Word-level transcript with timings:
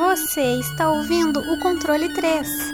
Você 0.00 0.40
está 0.58 0.90
ouvindo 0.90 1.40
o 1.40 1.60
controle 1.60 2.08
3. 2.14 2.72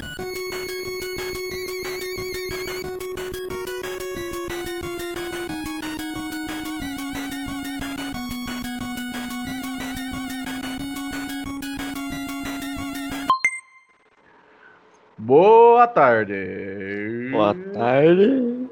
Boa 15.18 15.88
tarde. 15.88 17.28
Boa 17.32 17.54
tarde. 17.74 18.68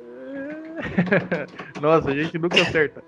Nossa, 1.82 2.10
a 2.10 2.14
gente 2.14 2.38
nunca 2.38 2.62
acerta. 2.62 3.02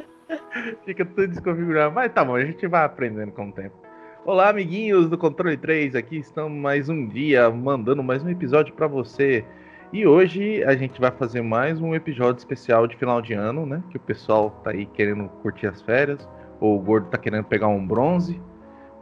Fica 0.86 1.04
tudo 1.04 1.28
desconfigurado. 1.28 1.94
Mas 1.94 2.10
tá 2.10 2.24
bom, 2.24 2.36
a 2.36 2.44
gente 2.44 2.66
vai 2.66 2.84
aprendendo 2.86 3.32
com 3.32 3.50
o 3.50 3.52
tempo. 3.52 3.91
Olá, 4.24 4.50
amiguinhos 4.50 5.10
do 5.10 5.18
Controle 5.18 5.56
3. 5.56 5.96
Aqui 5.96 6.16
estamos 6.16 6.56
mais 6.56 6.88
um 6.88 7.08
dia 7.08 7.50
mandando 7.50 8.04
mais 8.04 8.22
um 8.22 8.28
episódio 8.28 8.72
para 8.72 8.86
você. 8.86 9.44
E 9.92 10.06
hoje 10.06 10.62
a 10.62 10.76
gente 10.76 11.00
vai 11.00 11.10
fazer 11.10 11.42
mais 11.42 11.80
um 11.80 11.92
episódio 11.92 12.38
especial 12.38 12.86
de 12.86 12.96
final 12.96 13.20
de 13.20 13.32
ano, 13.32 13.66
né? 13.66 13.82
Que 13.90 13.96
o 13.96 14.00
pessoal 14.00 14.50
tá 14.62 14.70
aí 14.70 14.86
querendo 14.86 15.28
curtir 15.42 15.66
as 15.66 15.82
férias. 15.82 16.28
O 16.60 16.78
Gordo 16.78 17.08
tá 17.08 17.18
querendo 17.18 17.46
pegar 17.46 17.66
um 17.66 17.84
bronze. 17.84 18.40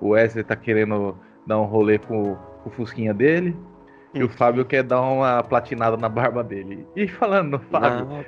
O 0.00 0.08
Wesley 0.08 0.42
tá 0.42 0.56
querendo 0.56 1.14
dar 1.46 1.60
um 1.60 1.66
rolê 1.66 1.98
com, 1.98 2.34
com 2.64 2.70
o 2.70 2.72
Fusquinha 2.72 3.12
dele. 3.12 3.54
E 4.14 4.24
o 4.24 4.28
Fábio 4.28 4.64
quer 4.64 4.82
dar 4.84 5.02
uma 5.02 5.42
platinada 5.42 5.98
na 5.98 6.08
barba 6.08 6.42
dele. 6.42 6.86
E 6.96 7.06
falando 7.06 7.58
Fábio. 7.58 8.06
Não, 8.06 8.24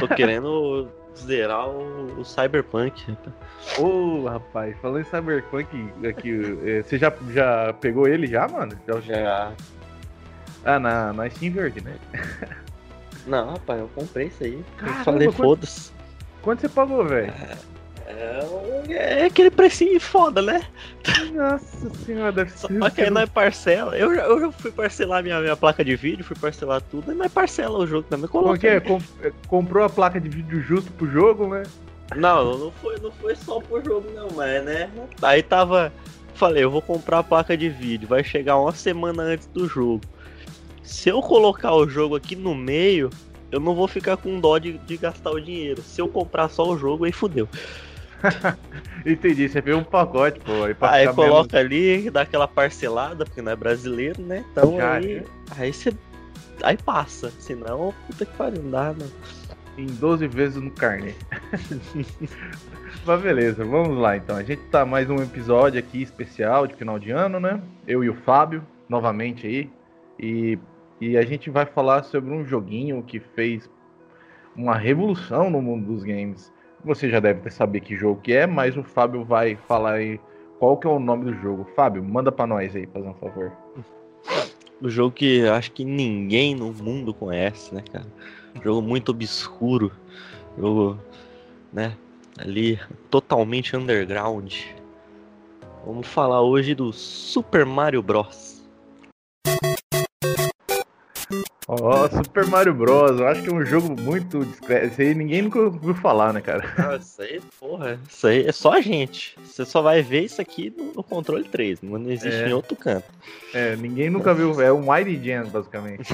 tô 0.00 0.08
querendo 0.08 0.88
zerar 1.16 1.68
o, 1.68 2.20
o 2.20 2.24
Cyberpunk. 2.24 3.16
Ô, 3.78 3.84
oh, 3.84 4.28
rapaz, 4.28 4.76
falando 4.80 5.00
em 5.00 5.04
Cyberpunk, 5.04 5.92
aqui, 6.08 6.58
é, 6.64 6.82
você 6.82 6.98
já, 6.98 7.12
já 7.30 7.72
pegou 7.74 8.08
ele 8.08 8.26
já, 8.26 8.48
mano? 8.48 8.76
Já. 8.86 9.00
já. 9.00 9.52
Ah, 10.64 10.78
na, 10.78 11.12
na 11.12 11.30
Steam 11.30 11.52
Verde, 11.52 11.82
né? 11.82 11.96
Não, 13.26 13.50
rapaz, 13.50 13.80
eu 13.80 13.88
comprei 13.94 14.26
isso 14.26 14.44
aí. 14.44 14.64
Caramba, 14.76 14.98
eu 14.98 15.04
falei, 15.04 15.32
foda-se. 15.32 15.92
Quanto 16.42 16.60
você 16.60 16.68
pagou, 16.68 17.04
velho? 17.04 17.32
É, 18.20 19.22
é, 19.22 19.24
aquele 19.24 19.50
precinho 19.50 19.98
foda, 19.98 20.42
né? 20.42 20.62
Nossa 21.32 21.90
senhora, 22.04 22.30
deve 22.30 22.50
ser. 22.50 22.78
Só 22.78 22.90
que 22.90 23.00
aí 23.00 23.10
nós 23.10 23.28
parcela. 23.30 23.96
Eu 23.96 24.14
já, 24.14 24.22
eu 24.22 24.40
já 24.40 24.52
fui 24.52 24.70
parcelar 24.70 25.22
minha, 25.22 25.40
minha 25.40 25.56
placa 25.56 25.82
de 25.82 25.96
vídeo, 25.96 26.24
fui 26.24 26.36
parcelar 26.36 26.82
tudo, 26.82 27.14
nós 27.14 27.32
parcela 27.32 27.78
o 27.78 27.86
jogo 27.86 28.06
também. 28.10 28.28
Como 28.28 28.58
que 28.58 28.66
é? 28.66 28.80
Com, 28.80 29.00
comprou 29.48 29.84
a 29.84 29.88
placa 29.88 30.20
de 30.20 30.28
vídeo 30.28 30.60
justo 30.60 30.92
pro 30.92 31.10
jogo, 31.10 31.48
né? 31.48 31.62
Não, 32.14 32.58
não 32.58 32.70
foi, 32.72 32.98
não 33.00 33.10
foi 33.12 33.34
só 33.36 33.60
pro 33.60 33.82
jogo, 33.82 34.10
não, 34.14 34.28
mas 34.34 34.64
né? 34.64 34.90
Aí 35.22 35.42
tava. 35.42 35.92
Falei, 36.34 36.64
eu 36.64 36.70
vou 36.70 36.82
comprar 36.82 37.20
a 37.20 37.22
placa 37.22 37.56
de 37.56 37.68
vídeo, 37.68 38.08
vai 38.08 38.24
chegar 38.24 38.58
uma 38.58 38.72
semana 38.72 39.22
antes 39.22 39.46
do 39.46 39.66
jogo. 39.66 40.02
Se 40.82 41.08
eu 41.08 41.20
colocar 41.20 41.74
o 41.74 41.88
jogo 41.88 42.16
aqui 42.16 42.34
no 42.34 42.54
meio, 42.54 43.10
eu 43.52 43.60
não 43.60 43.74
vou 43.74 43.86
ficar 43.86 44.16
com 44.16 44.40
dó 44.40 44.58
de, 44.58 44.78
de 44.78 44.96
gastar 44.96 45.30
o 45.30 45.40
dinheiro. 45.40 45.82
Se 45.82 46.00
eu 46.00 46.08
comprar 46.08 46.48
só 46.48 46.68
o 46.68 46.76
jogo, 46.76 47.04
aí 47.04 47.12
fudeu. 47.12 47.48
Entendi, 49.04 49.48
você 49.48 49.60
vê 49.60 49.74
um 49.74 49.84
pacote, 49.84 50.40
pô. 50.40 50.64
Aí, 50.64 50.76
aí 50.80 51.14
coloca 51.14 51.56
menos... 51.56 51.72
ali, 51.72 52.10
dá 52.10 52.22
aquela 52.22 52.46
parcelada, 52.46 53.24
porque 53.24 53.42
não 53.42 53.52
é 53.52 53.56
brasileiro, 53.56 54.20
né? 54.22 54.44
Então 54.52 54.76
Já, 54.76 54.94
aí, 54.94 55.12
é. 55.16 55.24
aí 55.56 55.72
você. 55.72 55.92
Aí 56.62 56.76
passa. 56.76 57.30
Senão, 57.38 57.94
puta 58.06 58.26
que 58.26 58.36
pariu, 58.36 58.62
não 58.62 58.70
dá, 58.70 58.92
não. 58.92 59.06
Em 59.78 59.86
12 59.86 60.26
vezes 60.28 60.62
no 60.62 60.70
carne. 60.70 61.14
Mas 63.06 63.22
beleza, 63.22 63.64
vamos 63.64 63.96
lá 63.96 64.16
então. 64.16 64.36
A 64.36 64.42
gente 64.42 64.62
tá 64.64 64.84
mais 64.84 65.08
um 65.08 65.16
episódio 65.16 65.78
aqui 65.78 66.02
especial 66.02 66.66
de 66.66 66.74
final 66.74 66.98
de 66.98 67.10
ano, 67.10 67.40
né? 67.40 67.60
Eu 67.86 68.04
e 68.04 68.10
o 68.10 68.14
Fábio, 68.14 68.62
novamente 68.88 69.46
aí. 69.46 69.70
E, 70.18 70.58
e 71.00 71.16
a 71.16 71.22
gente 71.22 71.48
vai 71.48 71.64
falar 71.64 72.02
sobre 72.02 72.30
um 72.30 72.44
joguinho 72.44 73.02
que 73.02 73.18
fez 73.18 73.70
uma 74.54 74.76
revolução 74.76 75.48
no 75.48 75.62
mundo 75.62 75.86
dos 75.86 76.04
games 76.04 76.52
você 76.84 77.08
já 77.08 77.20
deve 77.20 77.50
saber 77.50 77.80
que 77.80 77.96
jogo 77.96 78.20
que 78.20 78.32
é, 78.32 78.46
mas 78.46 78.76
o 78.76 78.82
Fábio 78.82 79.24
vai 79.24 79.56
falar 79.68 79.94
aí 79.94 80.20
qual 80.58 80.76
que 80.76 80.86
é 80.86 80.90
o 80.90 80.98
nome 80.98 81.24
do 81.24 81.34
jogo. 81.34 81.66
Fábio, 81.74 82.02
manda 82.02 82.30
para 82.30 82.46
nós 82.46 82.74
aí, 82.76 82.86
fazendo 82.86 83.10
um 83.10 83.14
favor. 83.14 83.52
O 84.80 84.88
jogo 84.88 85.14
que 85.14 85.46
acho 85.46 85.72
que 85.72 85.84
ninguém 85.84 86.54
no 86.54 86.72
mundo 86.72 87.12
conhece, 87.12 87.74
né, 87.74 87.82
cara? 87.92 88.06
Um 88.58 88.62
jogo 88.62 88.82
muito 88.82 89.10
obscuro. 89.10 89.92
Jogo, 90.58 90.98
né, 91.72 91.96
ali 92.38 92.78
totalmente 93.10 93.76
underground. 93.76 94.54
Vamos 95.84 96.06
falar 96.06 96.42
hoje 96.42 96.74
do 96.74 96.92
Super 96.92 97.64
Mario 97.64 98.02
Bros. 98.02 98.49
Ó, 101.72 102.04
oh, 102.04 102.08
Super 102.24 102.46
Mario 102.48 102.74
Bros. 102.74 103.20
Eu 103.20 103.28
acho 103.28 103.42
que 103.44 103.48
é 103.48 103.52
um 103.52 103.64
jogo 103.64 103.94
muito 104.00 104.44
discreto. 104.44 104.86
Isso 104.88 105.00
aí 105.00 105.14
ninguém 105.14 105.42
nunca 105.42 105.60
ouviu 105.60 105.94
falar, 105.94 106.32
né, 106.32 106.40
cara? 106.40 106.64
Ah, 106.76 106.96
isso 106.96 107.22
aí, 107.22 107.40
porra. 107.60 107.96
Isso 108.08 108.26
aí 108.26 108.44
é 108.44 108.50
só 108.50 108.72
a 108.72 108.80
gente. 108.80 109.38
Você 109.44 109.64
só 109.64 109.80
vai 109.80 110.02
ver 110.02 110.22
isso 110.22 110.42
aqui 110.42 110.74
no, 110.96 111.04
controle 111.04 111.44
3, 111.44 111.80
não 111.82 112.10
existe 112.10 112.42
é. 112.42 112.48
em 112.48 112.52
outro 112.52 112.74
canto. 112.74 113.06
É, 113.54 113.76
ninguém 113.76 114.10
nunca 114.10 114.34
viu. 114.34 114.60
É 114.60 114.72
um 114.72 114.80
Mighty 114.80 115.22
Gen, 115.22 115.44
basicamente. 115.44 116.12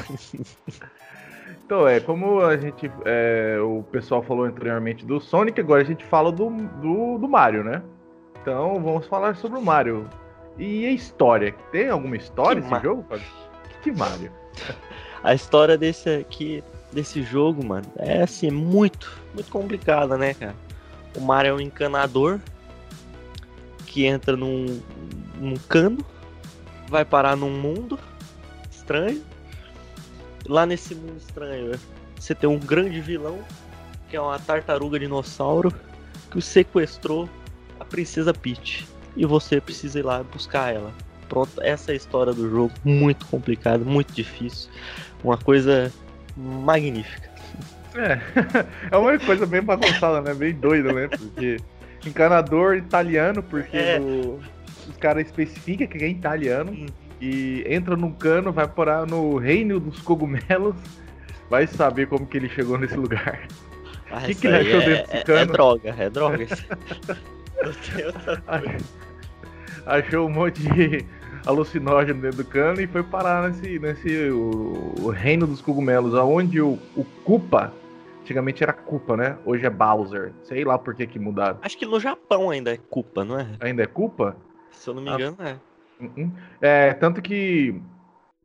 então, 1.65 1.89
é, 1.89 2.01
como 2.01 2.43
a 2.43 2.55
gente. 2.59 2.93
É, 3.07 3.59
o 3.59 3.83
pessoal 3.85 4.23
falou 4.23 4.45
anteriormente 4.45 5.07
do 5.07 5.19
Sonic, 5.23 5.59
agora 5.59 5.81
a 5.81 5.87
gente 5.87 6.05
fala 6.05 6.31
do, 6.31 6.51
do, 6.51 7.17
do 7.17 7.27
Mario, 7.27 7.65
né? 7.65 7.83
Então, 8.43 8.75
vamos 8.83 9.07
falar 9.07 9.35
sobre 9.37 9.59
o 9.59 9.63
Mario. 9.63 10.07
E 10.59 10.85
a 10.85 10.91
história? 10.91 11.55
Tem 11.73 11.89
alguma 11.89 12.17
história 12.17 12.61
que 12.61 12.75
esse 12.75 12.83
jogo? 12.83 13.07
Que 13.83 13.91
Mario? 13.91 14.31
a 15.27 15.35
história 15.35 15.77
desse 15.77 16.09
aqui, 16.09 16.63
desse 16.93 17.21
jogo, 17.21 17.67
mano, 17.67 17.85
é 17.97 18.23
assim, 18.23 18.49
muito, 18.49 19.21
muito 19.35 19.51
complicada, 19.51 20.17
né, 20.17 20.35
cara? 20.35 20.55
O 21.17 21.21
Mario 21.21 21.51
é 21.51 21.55
um 21.55 21.61
encanador 21.61 22.39
que 23.87 24.07
entra 24.07 24.37
num, 24.37 24.81
num 25.35 25.57
cano, 25.69 25.99
vai 26.89 27.05
parar 27.05 27.35
num 27.35 27.51
mundo 27.51 27.99
estranho. 28.71 29.21
Lá 30.47 30.65
nesse 30.65 30.95
mundo 30.95 31.17
estranho, 31.19 31.77
você 32.15 32.33
tem 32.33 32.49
um 32.49 32.59
grande 32.59 33.01
vilão, 33.01 33.41
que 34.09 34.15
é 34.15 34.21
uma 34.21 34.39
tartaruga 34.39 34.97
dinossauro, 34.97 35.75
que 36.31 36.41
sequestrou 36.41 37.29
a 37.81 37.85
princesa 37.85 38.33
Peach. 38.33 38.87
E 39.17 39.27
você 39.27 39.61
precisa 39.61 39.99
ir 39.99 40.05
lá 40.05 40.23
buscar 40.23 40.73
ela. 40.73 40.95
Pronto, 41.29 41.61
essa 41.61 41.91
é 41.91 41.95
a 41.95 41.97
história 41.97 42.33
do 42.33 42.49
jogo. 42.49 42.73
Muito 42.85 43.27
complicado, 43.27 43.85
muito 43.85 44.13
difícil. 44.13 44.71
Uma 45.23 45.37
coisa 45.37 45.93
magnífica. 46.37 47.29
É, 47.95 48.21
é 48.91 48.97
uma 48.97 49.19
coisa 49.19 49.47
bem 49.47 49.63
bagunçada, 49.63 50.21
né? 50.21 50.35
Bem 50.35 50.53
doida, 50.53 50.93
né? 50.93 51.09
Porque 51.09 51.59
encanador 52.07 52.77
italiano, 52.77 53.43
porque 53.43 53.77
é. 53.77 53.99
o, 53.99 54.39
os 54.89 54.97
caras 54.99 55.27
especificam 55.27 55.87
que 55.87 56.05
é 56.05 56.09
italiano. 56.09 56.73
Hum. 56.73 56.87
E 57.21 57.65
entra 57.67 57.97
num 57.97 58.13
cano, 58.13 58.53
vai 58.53 58.69
parar 58.69 59.07
no 59.07 59.39
reino 59.39 59.81
dos 59.81 60.01
cogumelos. 60.01 60.77
Vai 61.49 61.67
saber 61.67 62.09
como 62.09 62.27
que 62.27 62.37
ele 62.37 62.49
chegou 62.49 62.77
nesse 62.77 62.97
lugar. 62.97 63.47
O 64.11 64.15
ah, 64.15 64.21
que, 64.21 64.35
que 64.35 64.47
ele 64.47 64.57
achou 64.57 64.81
é, 64.81 64.85
dentro 64.85 65.13
desse 65.13 65.25
cano? 65.25 65.39
É, 65.39 65.43
é 65.43 65.47
droga, 65.47 65.95
é 65.99 66.11
droga. 66.11 66.47
achou 69.87 70.27
um 70.27 70.31
monte 70.31 70.63
de 70.63 71.05
alucinógeno 71.47 72.21
dentro 72.21 72.39
do 72.39 72.45
cano 72.45 72.81
e 72.81 72.87
foi 72.87 73.03
parar 73.03 73.49
nesse, 73.49 73.79
nesse 73.79 74.31
o, 74.31 74.95
o 75.01 75.11
reino 75.11 75.47
dos 75.47 75.61
cogumelos, 75.61 76.15
aonde 76.15 76.61
o, 76.61 76.79
o 76.97 77.05
Koopa, 77.25 77.73
antigamente 78.21 78.63
era 78.63 78.73
Koopa, 78.73 79.17
né? 79.17 79.39
Hoje 79.47 79.65
é 79.65 79.71
Bowser. 79.71 80.33
Sei 80.43 80.65
lá 80.65 80.77
por 80.77 80.95
que 80.95 81.07
que 81.07 81.19
mudaram. 81.19 81.59
Acho 81.63 81.79
que 81.79 81.87
no 81.87 82.01
Japão 82.01 82.51
ainda 82.51 82.75
é 82.75 82.77
Koopa, 82.77 83.25
não 83.25 83.39
é? 83.39 83.47
Ainda 83.61 83.85
é 83.85 83.87
Koopa? 83.87 84.37
Se 84.73 84.91
eu 84.91 84.95
não 84.95 85.03
me 85.03 85.11
engano, 85.11 85.37
ah, 85.39 85.49
é. 85.49 85.57
Uh-uh. 85.99 86.31
É, 86.61 86.93
tanto 86.93 87.23
que 87.23 87.81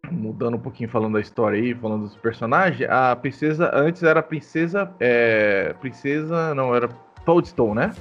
mudando 0.10 0.56
um 0.56 0.60
pouquinho 0.60 0.90
falando 0.90 1.14
da 1.14 1.20
história 1.20 1.60
aí, 1.60 1.74
falando 1.76 2.04
dos 2.04 2.16
personagens, 2.16 2.90
a 2.90 3.16
princesa 3.16 3.70
antes 3.74 4.04
era 4.04 4.22
princesa, 4.24 4.92
é, 5.00 5.74
princesa, 5.80 6.56
não 6.56 6.74
era 6.74 6.88
Toadstool, 7.26 7.76
né? 7.76 7.94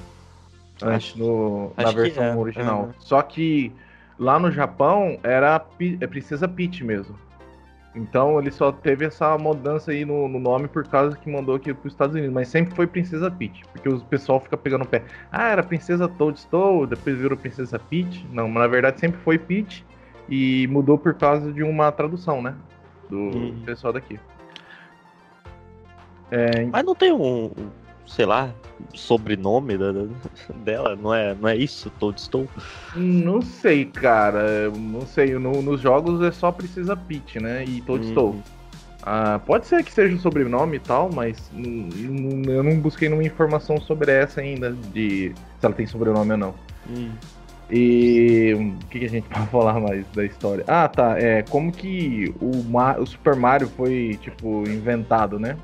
Antes 0.83 1.15
no, 1.15 1.71
na 1.77 1.91
versão 1.91 2.23
é. 2.23 2.35
original. 2.35 2.83
Uhum. 2.83 2.93
Só 2.99 3.21
que 3.21 3.73
Lá 4.21 4.37
no 4.37 4.51
Japão 4.51 5.17
era 5.23 5.65
é 5.99 6.05
Princesa 6.05 6.47
Peach 6.47 6.83
mesmo. 6.83 7.15
Então 7.95 8.39
ele 8.39 8.51
só 8.51 8.71
teve 8.71 9.03
essa 9.03 9.35
mudança 9.35 9.89
aí 9.89 10.05
no, 10.05 10.27
no 10.27 10.39
nome 10.39 10.67
por 10.67 10.87
causa 10.87 11.17
que 11.17 11.27
mandou 11.27 11.55
aqui 11.55 11.73
para 11.73 11.87
os 11.87 11.91
Estados 11.91 12.15
Unidos, 12.15 12.31
mas 12.31 12.47
sempre 12.47 12.75
foi 12.75 12.85
Princesa 12.85 13.31
Peach, 13.31 13.63
porque 13.71 13.89
o 13.89 13.99
pessoal 14.01 14.39
fica 14.39 14.55
pegando 14.55 14.83
o 14.83 14.87
pé. 14.87 15.03
Ah, 15.31 15.49
era 15.49 15.63
Princesa 15.63 16.07
Toadstool, 16.07 16.85
depois 16.85 17.17
virou 17.17 17.35
Princesa 17.35 17.79
Peach. 17.79 18.23
Não, 18.31 18.47
mas 18.47 18.61
na 18.61 18.67
verdade 18.67 18.99
sempre 18.99 19.19
foi 19.21 19.39
Peach 19.39 19.83
e 20.29 20.67
mudou 20.67 20.99
por 20.99 21.15
causa 21.15 21.51
de 21.51 21.63
uma 21.63 21.91
tradução, 21.91 22.43
né? 22.43 22.53
Do 23.09 23.17
hum. 23.17 23.63
pessoal 23.65 23.91
daqui. 23.91 24.19
É... 26.29 26.65
Mas 26.65 26.85
não 26.85 26.93
tem 26.93 27.11
um, 27.11 27.51
sei 28.15 28.25
lá, 28.25 28.49
sobrenome 28.93 29.77
da, 29.77 29.91
da- 29.91 30.05
dela, 30.63 30.95
não 30.95 31.13
é, 31.13 31.33
não 31.39 31.47
é 31.49 31.55
isso, 31.55 31.89
Toadstool? 31.99 32.47
Não 32.95 33.41
sei, 33.41 33.85
cara. 33.85 34.69
Não 34.69 35.05
sei. 35.05 35.33
No- 35.35 35.61
nos 35.61 35.79
jogos 35.81 36.21
é 36.21 36.31
só 36.31 36.51
Precisa 36.51 36.95
Peach, 36.95 37.39
né? 37.39 37.63
E 37.65 37.81
Toadstool. 37.81 38.31
Uhum. 38.31 38.41
Ah, 39.03 39.39
pode 39.43 39.65
ser 39.65 39.83
que 39.83 39.91
seja 39.91 40.13
um 40.13 40.19
sobrenome 40.19 40.75
e 40.77 40.79
tal, 40.79 41.09
mas 41.11 41.49
hum, 41.55 41.89
hum, 41.95 42.43
eu 42.47 42.61
não 42.61 42.79
busquei 42.79 43.09
nenhuma 43.09 43.25
informação 43.25 43.79
sobre 43.81 44.11
essa 44.11 44.41
ainda, 44.41 44.71
de 44.93 45.33
se 45.59 45.65
ela 45.65 45.73
tem 45.73 45.87
sobrenome 45.87 46.31
ou 46.33 46.37
não. 46.37 46.53
Hum. 46.87 47.09
E 47.71 48.53
hum, 48.55 48.77
o 48.83 48.87
que, 48.87 48.99
que 48.99 49.05
a 49.05 49.09
gente 49.09 49.27
pode 49.29 49.47
falar 49.47 49.79
mais 49.79 50.05
da 50.13 50.23
história? 50.25 50.63
Ah, 50.67 50.87
tá. 50.87 51.17
É 51.19 51.41
como 51.43 51.71
que 51.71 52.31
o, 52.39 52.63
Ma- 52.65 52.97
o 52.99 53.05
Super 53.05 53.35
Mario 53.35 53.69
foi, 53.75 54.19
tipo, 54.21 54.67
inventado, 54.69 55.39
né? 55.39 55.57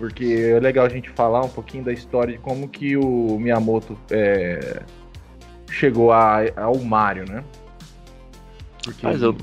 Porque 0.00 0.52
é 0.56 0.58
legal 0.58 0.86
a 0.86 0.88
gente 0.88 1.10
falar 1.10 1.42
um 1.42 1.48
pouquinho 1.50 1.84
da 1.84 1.92
história 1.92 2.32
de 2.32 2.38
como 2.38 2.66
que 2.66 2.96
o 2.96 3.38
Miyamoto 3.38 3.98
é, 4.10 4.82
chegou 5.70 6.10
a- 6.10 6.40
ao 6.56 6.78
Mario, 6.78 7.26
né? 7.30 7.44
Porque 8.82 9.04
Mas 9.04 9.20
eu. 9.20 9.36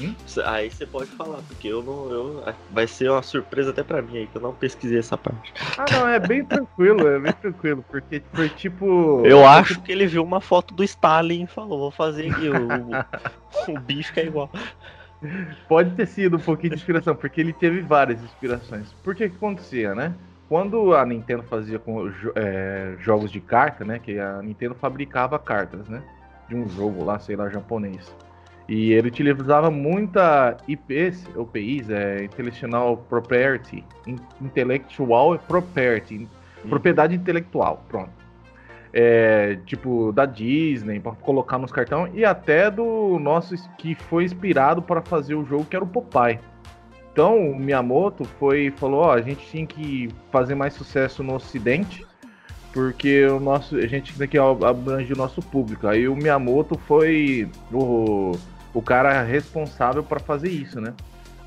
Hum? 0.00 0.14
Aí 0.46 0.70
você 0.70 0.86
pode 0.86 1.10
falar, 1.10 1.42
porque 1.46 1.68
eu 1.68 1.82
não. 1.82 2.10
Eu, 2.10 2.44
vai 2.70 2.86
ser 2.86 3.10
uma 3.10 3.22
surpresa 3.22 3.72
até 3.72 3.82
pra 3.82 4.00
mim 4.00 4.16
aí, 4.16 4.26
que 4.26 4.36
eu 4.36 4.40
não 4.40 4.54
pesquisei 4.54 4.98
essa 4.98 5.18
parte. 5.18 5.52
Ah, 5.76 5.84
não, 5.92 6.08
é 6.08 6.18
bem 6.18 6.46
tranquilo, 6.46 7.06
é 7.06 7.18
bem 7.18 7.32
tranquilo, 7.34 7.84
porque 7.86 8.22
foi 8.32 8.48
tipo. 8.48 9.20
Eu 9.26 9.46
acho 9.46 9.82
que 9.82 9.92
ele 9.92 10.06
viu 10.06 10.22
uma 10.24 10.40
foto 10.40 10.72
do 10.72 10.82
Stalin 10.82 11.42
e 11.42 11.46
falou, 11.46 11.78
vou 11.78 11.90
fazer 11.90 12.30
aqui, 12.30 12.48
o, 12.48 12.54
o, 13.68 13.74
o 13.74 13.78
bicho 13.80 14.14
que 14.14 14.20
é 14.20 14.24
igual. 14.24 14.50
Pode 15.68 15.90
ter 15.90 16.06
sido 16.06 16.36
um 16.36 16.40
pouquinho 16.40 16.70
de 16.70 16.76
inspiração, 16.76 17.14
porque 17.14 17.40
ele 17.40 17.52
teve 17.52 17.80
várias 17.80 18.22
inspirações. 18.22 18.92
Por 19.04 19.14
que 19.14 19.28
que 19.28 19.36
acontecia, 19.36 19.94
né? 19.94 20.14
Quando 20.48 20.94
a 20.94 21.04
Nintendo 21.04 21.42
fazia 21.44 21.78
com 21.78 22.10
é, 22.34 22.94
jogos 22.98 23.30
de 23.30 23.40
carta, 23.40 23.84
né? 23.84 23.98
Que 23.98 24.18
a 24.18 24.40
Nintendo 24.42 24.74
fabricava 24.74 25.38
cartas, 25.38 25.88
né? 25.88 26.02
De 26.48 26.54
um 26.56 26.68
jogo 26.68 27.04
lá, 27.04 27.18
sei 27.18 27.36
lá, 27.36 27.48
japonês. 27.48 28.14
E 28.68 28.92
ele 28.92 29.08
utilizava 29.08 29.70
muita 29.70 30.56
IPs, 30.66 31.28
ou 31.34 31.44
PIs, 31.46 31.90
é 31.90 32.24
Intellectual 32.24 32.96
Property, 32.96 33.84
in- 34.06 34.18
Intellectual 34.40 35.38
Property, 35.38 36.28
propriedade 36.68 37.14
intelectual, 37.14 37.84
pronto. 37.88 38.10
É, 38.92 39.56
tipo, 39.66 40.10
da 40.12 40.26
Disney, 40.26 40.98
pra 40.98 41.12
colocar 41.12 41.58
nos 41.58 41.70
cartão, 41.70 42.08
e 42.12 42.24
até 42.24 42.70
do 42.70 43.18
nosso, 43.20 43.54
que 43.78 43.94
foi 43.94 44.24
inspirado 44.24 44.82
para 44.82 45.00
fazer 45.00 45.36
o 45.36 45.44
jogo, 45.44 45.64
que 45.64 45.76
era 45.76 45.84
o 45.84 45.88
Popeye. 45.88 46.40
Então, 47.12 47.50
o 47.50 47.58
Miyamoto 47.58 48.24
foi, 48.24 48.72
falou, 48.76 49.02
ó, 49.02 49.12
a 49.12 49.20
gente 49.20 49.46
tinha 49.46 49.66
que 49.66 50.08
fazer 50.30 50.54
mais 50.54 50.74
sucesso 50.74 51.22
no 51.22 51.34
ocidente, 51.34 52.06
porque 52.72 53.26
o 53.26 53.40
nosso, 53.40 53.76
a 53.76 53.86
gente 53.86 54.16
daqui 54.18 54.38
abrange 54.38 55.12
o 55.12 55.16
nosso 55.16 55.42
público. 55.42 55.86
Aí 55.86 56.08
o 56.08 56.14
Miyamoto 56.14 56.78
foi 56.86 57.48
o, 57.72 58.32
o 58.72 58.80
cara 58.80 59.22
responsável 59.22 60.02
para 60.02 60.20
fazer 60.20 60.50
isso, 60.50 60.80
né? 60.80 60.94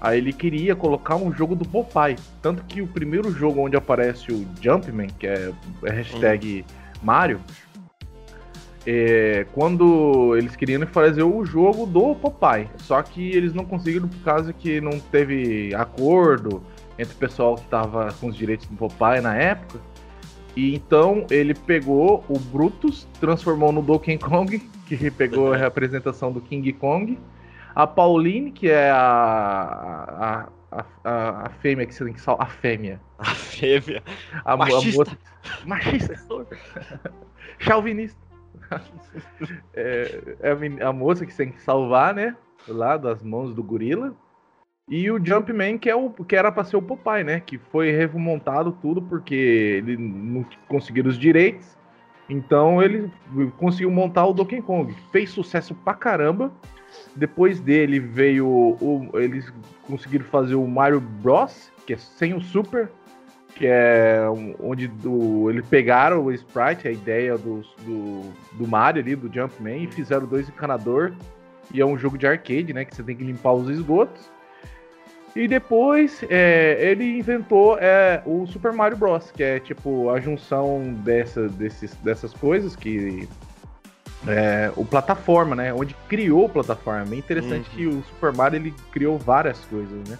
Aí 0.02 0.18
ele 0.18 0.34
queria 0.34 0.76
colocar 0.76 1.16
um 1.16 1.32
jogo 1.32 1.56
do 1.56 1.66
Popeye. 1.66 2.18
Tanto 2.42 2.62
que 2.66 2.82
o 2.82 2.88
primeiro 2.88 3.32
jogo 3.32 3.62
onde 3.62 3.78
aparece 3.78 4.34
o 4.34 4.46
Jumpman, 4.62 5.08
que 5.18 5.26
é 5.26 5.54
hashtag 5.82 6.66
Mario, 7.04 7.40
é, 8.86 9.46
quando 9.54 10.36
eles 10.36 10.56
queriam 10.56 10.86
fazer 10.88 11.24
o 11.24 11.46
jogo 11.46 11.86
do 11.86 12.16
Popeye. 12.16 12.70
Só 12.78 13.02
que 13.02 13.32
eles 13.32 13.54
não 13.54 13.66
conseguiram 13.66 14.08
por 14.08 14.20
causa 14.20 14.54
que 14.54 14.82
não 14.82 15.00
teve 15.00 15.74
acordo 15.74 16.64
entre 16.98 17.14
o 17.14 17.18
pessoal 17.18 17.56
que 17.56 17.62
estava 17.62 18.14
com 18.20 18.28
os 18.28 18.36
direitos 18.36 18.68
do 18.68 18.76
Popeye 18.76 19.22
na 19.22 19.36
época. 19.36 19.80
E 20.56 20.76
então 20.76 21.26
ele 21.32 21.54
pegou 21.54 22.24
o 22.30 22.38
Brutus, 22.38 23.08
transformou 23.20 23.72
no 23.72 23.82
Donkey 23.82 24.18
Kong, 24.18 24.60
que 24.86 25.10
pegou 25.10 25.54
a 25.54 25.58
representação 25.58 26.32
do 26.32 26.42
King 26.42 26.72
Kong. 26.74 27.18
A 27.76 27.88
Pauline, 27.88 28.52
que 28.52 28.70
é 28.70 28.92
a, 28.92 29.00
a, 30.20 30.48
a, 30.80 30.86
a, 31.04 31.48
a 31.48 31.50
fêmea 31.50 31.86
que 31.86 31.94
você 31.94 32.06
tem 32.06 32.14
que 32.14 32.22
salvar. 32.22 32.48
A 32.48 32.50
fêmea. 32.50 33.00
A 33.18 33.26
fêmea. 33.26 34.04
A, 34.46 34.56
mo- 34.58 34.64
a 34.64 34.66
Machista. 34.68 34.98
moça- 34.98 35.18
Machista. 35.66 36.14
Chauvinista. 37.60 38.20
é, 39.74 40.36
é 40.42 40.84
a, 40.84 40.94
moça 40.94 41.26
que 41.26 41.34
você 41.34 41.46
tem 41.46 41.54
que 41.54 41.62
salvar, 41.62 42.14
né? 42.14 42.36
Lá 42.68 42.98
das 42.98 43.22
mãos 43.22 43.54
do 43.54 43.64
gorila. 43.64 44.14
E 44.90 45.10
o 45.10 45.24
Jumpman, 45.24 45.78
que, 45.78 45.90
é 45.90 45.96
o, 45.96 46.10
que 46.10 46.36
era 46.36 46.52
pra 46.52 46.64
ser 46.64 46.76
o 46.76 46.82
Popeye, 46.82 47.24
né? 47.24 47.40
Que 47.40 47.58
foi 47.58 47.92
remontado 47.92 48.72
tudo 48.82 49.02
porque 49.02 49.36
ele 49.36 49.98
não 49.98 50.46
conseguiram 50.68 51.10
os 51.10 51.18
direitos. 51.18 51.78
Então 52.30 52.82
ele 52.82 53.12
conseguiu 53.58 53.92
montar 53.92 54.26
o 54.26 54.34
Donkey 54.34 54.62
Kong. 54.62 54.94
Fez 55.12 55.30
sucesso 55.30 55.74
pra 55.76 55.94
caramba. 55.94 56.52
Depois 57.16 57.60
dele 57.60 58.00
veio 58.00 58.48
o. 58.48 59.10
Eles 59.16 59.52
conseguiram 59.84 60.26
fazer 60.26 60.56
o 60.56 60.68
Mario 60.68 61.00
Bros, 61.00 61.72
que 61.86 61.94
é 61.94 61.98
sem 61.98 62.34
o 62.34 62.42
Super, 62.42 62.90
que 63.56 63.68
é 63.68 64.26
onde 64.60 64.88
do, 64.88 65.50
eles 65.50 65.66
pegaram 65.68 66.24
o 66.24 66.32
sprite, 66.32 66.88
a 66.88 66.92
ideia 66.92 67.38
do, 67.38 67.62
do, 67.86 68.22
do 68.54 68.68
Mario 68.68 69.02
ali, 69.02 69.16
do 69.16 69.32
Jumpman, 69.34 69.84
e 69.84 69.88
fizeram 69.88 70.26
dois 70.26 70.50
encanador. 70.50 71.14
E 71.74 71.80
é 71.80 71.86
um 71.86 71.98
jogo 71.98 72.18
de 72.18 72.28
arcade, 72.28 72.74
né? 72.74 72.84
Que 72.86 72.96
você 72.96 73.04
tem 73.04 73.16
que 73.16 73.24
limpar 73.24 73.54
os 73.54 73.70
esgotos. 73.70 74.32
E 75.36 75.48
depois 75.48 76.24
é, 76.30 76.78
ele 76.80 77.18
inventou 77.18 77.78
é, 77.80 78.22
o 78.26 78.46
Super 78.46 78.72
Mario 78.72 78.98
Bros, 78.98 79.32
que 79.32 79.42
é 79.42 79.60
tipo 79.60 80.10
a 80.12 80.20
junção 80.20 80.94
dessa, 81.04 81.48
desses, 81.48 81.96
dessas 81.98 82.34
coisas 82.34 82.76
que. 82.76 83.28
É, 84.28 84.72
o 84.76 84.86
plataforma, 84.86 85.56
né? 85.56 85.74
Onde 85.74 85.96
criou 86.08 86.46
o 86.46 86.50
plataforma. 86.50 87.02
É 87.02 87.06
bem 87.06 87.20
interessante 87.20 87.70
Uhum. 87.70 87.76
que 87.76 87.88
o 87.88 88.04
Super 88.04 88.32
Mario 88.34 88.58
ele 88.58 88.74
criou 88.92 89.18
várias 89.18 89.60
coisas, 89.66 90.08
né? 90.08 90.18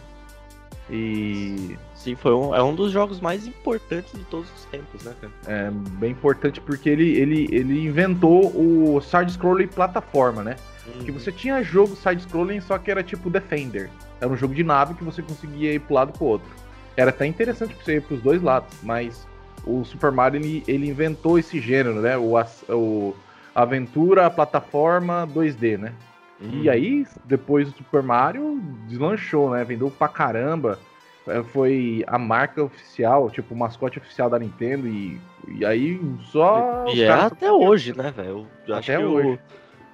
E 0.90 1.78
Sim, 1.96 2.16
foi 2.16 2.34
um, 2.34 2.54
é 2.54 2.62
um 2.62 2.76
dos 2.76 2.92
jogos 2.92 3.22
mais 3.22 3.48
importantes 3.48 4.12
de 4.12 4.26
todos 4.26 4.50
os 4.54 4.66
tempos, 4.66 5.04
né, 5.06 5.14
cara? 5.22 5.32
é 5.48 5.72
bem 5.72 6.12
importante 6.12 6.60
porque 6.60 6.90
ele, 6.90 7.18
ele, 7.18 7.48
ele 7.52 7.86
inventou 7.86 8.48
o 8.48 9.00
side-scrolling 9.02 9.68
plataforma, 9.68 10.44
né? 10.44 10.58
Que 11.06 11.12
você 11.12 11.32
tinha 11.32 11.64
jogo 11.64 11.96
side-scrolling, 11.96 12.60
só 12.60 12.78
que 12.78 12.92
era 12.92 13.02
tipo 13.02 13.30
Defender. 13.30 13.90
Era 14.20 14.30
um 14.30 14.36
jogo 14.36 14.54
de 14.54 14.64
nave 14.66 14.94
que 14.96 15.04
você 15.04 15.22
conseguia 15.22 15.74
ir 15.74 15.80
pro 15.80 15.96
lado 15.96 16.12
pro 16.12 16.26
outro. 16.26 16.50
Era 16.98 17.10
até 17.10 17.26
interessante 17.26 17.74
pra 17.74 17.86
você 17.86 17.96
ir 17.96 18.02
pros 18.02 18.22
dois 18.22 18.42
lados, 18.42 18.68
mas 18.84 19.26
o 19.66 19.86
Super 19.86 20.12
Mario 20.12 20.42
ele, 20.42 20.62
ele 20.68 20.90
inventou 20.90 21.40
esse 21.40 21.62
gênero, 21.62 22.02
né? 22.02 22.18
O, 22.18 22.36
o 22.70 23.16
aventura, 23.54 24.30
plataforma 24.30 25.28
2D, 25.28 25.78
né? 25.78 25.94
Uhum. 26.40 26.64
E 26.64 26.70
aí, 26.70 27.08
depois 27.26 27.72
do 27.72 27.78
Super 27.78 28.04
Mario, 28.04 28.60
deslanchou, 28.88 29.52
né? 29.52 29.64
Vendeu 29.64 29.90
pra 29.90 30.08
caramba. 30.08 30.80
É, 31.28 31.42
Foi 31.42 32.04
a 32.06 32.18
marca 32.18 32.64
oficial, 32.64 33.30
tipo, 33.30 33.54
o 33.54 33.58
mascote 33.58 33.98
oficial 33.98 34.30
da 34.30 34.38
Nintendo. 34.38 34.88
E, 34.88 35.20
e 35.48 35.66
aí 35.66 36.02
só. 36.32 36.86
E 36.94 37.04
é 37.04 37.10
até 37.10 37.52
hoje, 37.52 37.96
né, 37.96 38.12
velho? 38.12 38.48
Até 38.70 38.98
que 38.98 39.04
hoje. 39.04 39.40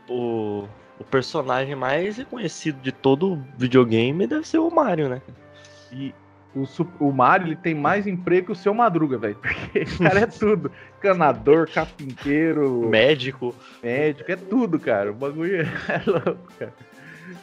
O, 0.07 0.13
o, 0.13 0.69
o 0.99 1.03
personagem 1.03 1.75
mais 1.75 2.17
reconhecido 2.17 2.81
de 2.81 2.91
todo 2.91 3.43
videogame 3.57 4.25
deve 4.25 4.47
ser 4.47 4.57
o 4.57 4.71
Mario, 4.71 5.07
né? 5.07 5.21
E 5.91 6.13
o, 6.55 6.65
o 6.99 7.11
Mario 7.11 7.47
ele 7.47 7.55
tem 7.55 7.75
mais 7.75 8.07
emprego 8.07 8.47
que 8.47 8.51
o 8.51 8.55
seu 8.55 8.73
Madruga, 8.73 9.17
velho. 9.17 9.35
Porque 9.41 9.79
o 9.81 9.97
cara 9.99 10.19
é 10.21 10.25
tudo. 10.27 10.71
Canador, 10.99 11.69
carpinteiro, 11.69 12.87
Médico. 12.89 13.53
médico, 13.81 14.31
é 14.31 14.35
tudo, 14.35 14.79
cara. 14.79 15.11
O 15.11 15.15
bagulho 15.15 15.61
é 15.87 16.01
louco, 16.05 16.53
cara. 16.57 16.73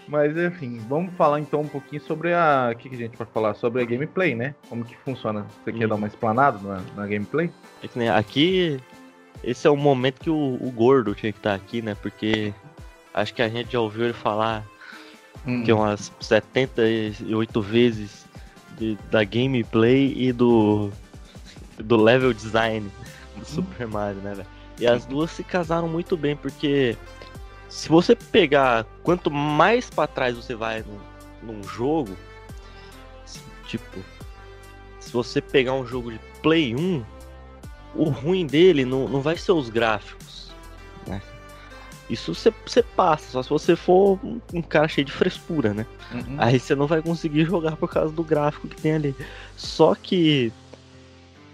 Mas 0.09 0.37
enfim, 0.37 0.81
vamos 0.89 1.15
falar 1.15 1.41
então 1.41 1.61
um 1.61 1.69
pouquinho 1.69 2.03
sobre 2.03 2.33
a. 2.35 2.71
O 2.73 2.77
que, 2.77 2.89
que 2.89 2.95
a 2.97 2.99
gente 2.99 3.17
vai 3.17 3.27
falar? 3.33 3.55
Sobre 3.55 3.83
a 3.83 3.85
gameplay, 3.85 4.35
né? 4.35 4.55
Como 4.69 4.85
que 4.85 4.97
funciona? 4.97 5.47
Você 5.65 5.73
quer 5.73 5.87
Hum. 5.87 5.89
dar 5.89 5.95
uma 5.95 6.07
explanada 6.09 6.59
na, 6.59 6.81
na 6.97 7.07
gameplay? 7.07 7.51
É 7.83 7.89
que 7.89 8.09
aqui, 8.09 8.81
esse 9.45 9.67
é 9.67 9.71
o 9.71 9.77
momento 9.77 10.21
que 10.21 10.31
o, 10.31 10.59
o 10.61 10.71
gordo 10.73 11.15
tinha 11.15 11.33
que 11.33 11.39
estar 11.39 11.55
aqui, 11.55 11.83
né? 11.83 11.95
Porque 12.03 12.53
acho 13.15 13.33
que 13.33 13.43
a 13.43 13.49
gente 13.49 13.73
já 13.73 13.81
ouviu 13.81 14.05
ele 14.05 14.13
falar 14.13 14.65
que 15.65 15.71
é 15.71 15.75
umas 15.75 16.13
78 16.19 17.61
vezes 17.63 18.26
de- 18.79 18.99
da 19.11 19.25
gameplay 19.25 20.13
e 20.17 20.33
do, 20.33 20.91
do 21.79 21.97
level 21.97 22.33
design 22.33 22.91
do 23.37 23.45
Super 23.45 23.87
Mario, 23.87 24.21
né, 24.23 24.35
velho? 24.35 24.49
E 24.79 24.87
as 24.87 25.07
duas 25.07 25.31
se 25.31 25.43
casaram 25.43 25.89
muito 25.89 26.17
bem, 26.17 26.37
porque 26.37 26.97
se 27.69 27.89
você 27.89 28.15
pegar 28.15 28.85
quanto 29.03 29.31
mais 29.31 29.89
pra 29.89 30.07
trás 30.07 30.37
você 30.37 30.55
vai 30.55 30.85
num, 31.43 31.53
num 31.53 31.63
jogo, 31.65 32.15
tipo, 33.67 33.99
se 35.01 35.11
você 35.13 35.41
pegar 35.41 35.73
um 35.73 35.87
jogo 35.87 36.13
de 36.13 36.21
Play 36.43 36.75
1, 36.77 37.05
o 37.95 38.05
ruim 38.11 38.47
dele 38.47 38.85
não, 38.85 39.09
não 39.09 39.21
vai 39.21 39.37
ser 39.37 39.53
os 39.53 39.69
gráficos, 39.71 40.53
né? 41.07 41.21
Isso 42.09 42.35
você 42.35 42.83
passa, 42.83 43.31
só 43.31 43.43
se 43.43 43.49
você 43.49 43.75
for 43.75 44.19
um, 44.25 44.41
um 44.55 44.63
cara 44.63 44.87
cheio 44.87 45.05
de 45.05 45.13
frescura, 45.13 45.75
né? 45.75 45.87
Uhum. 46.13 46.37
Aí 46.39 46.59
você 46.59 46.75
não 46.75 46.87
vai 46.87 47.03
conseguir 47.03 47.45
jogar 47.47 47.77
por 47.77 47.91
causa 47.91 48.13
do 48.13 48.23
gráfico 48.23 48.69
que 48.69 48.81
tem 48.81 48.95
ali. 48.95 49.17
Só 49.57 49.95
que 49.95 50.53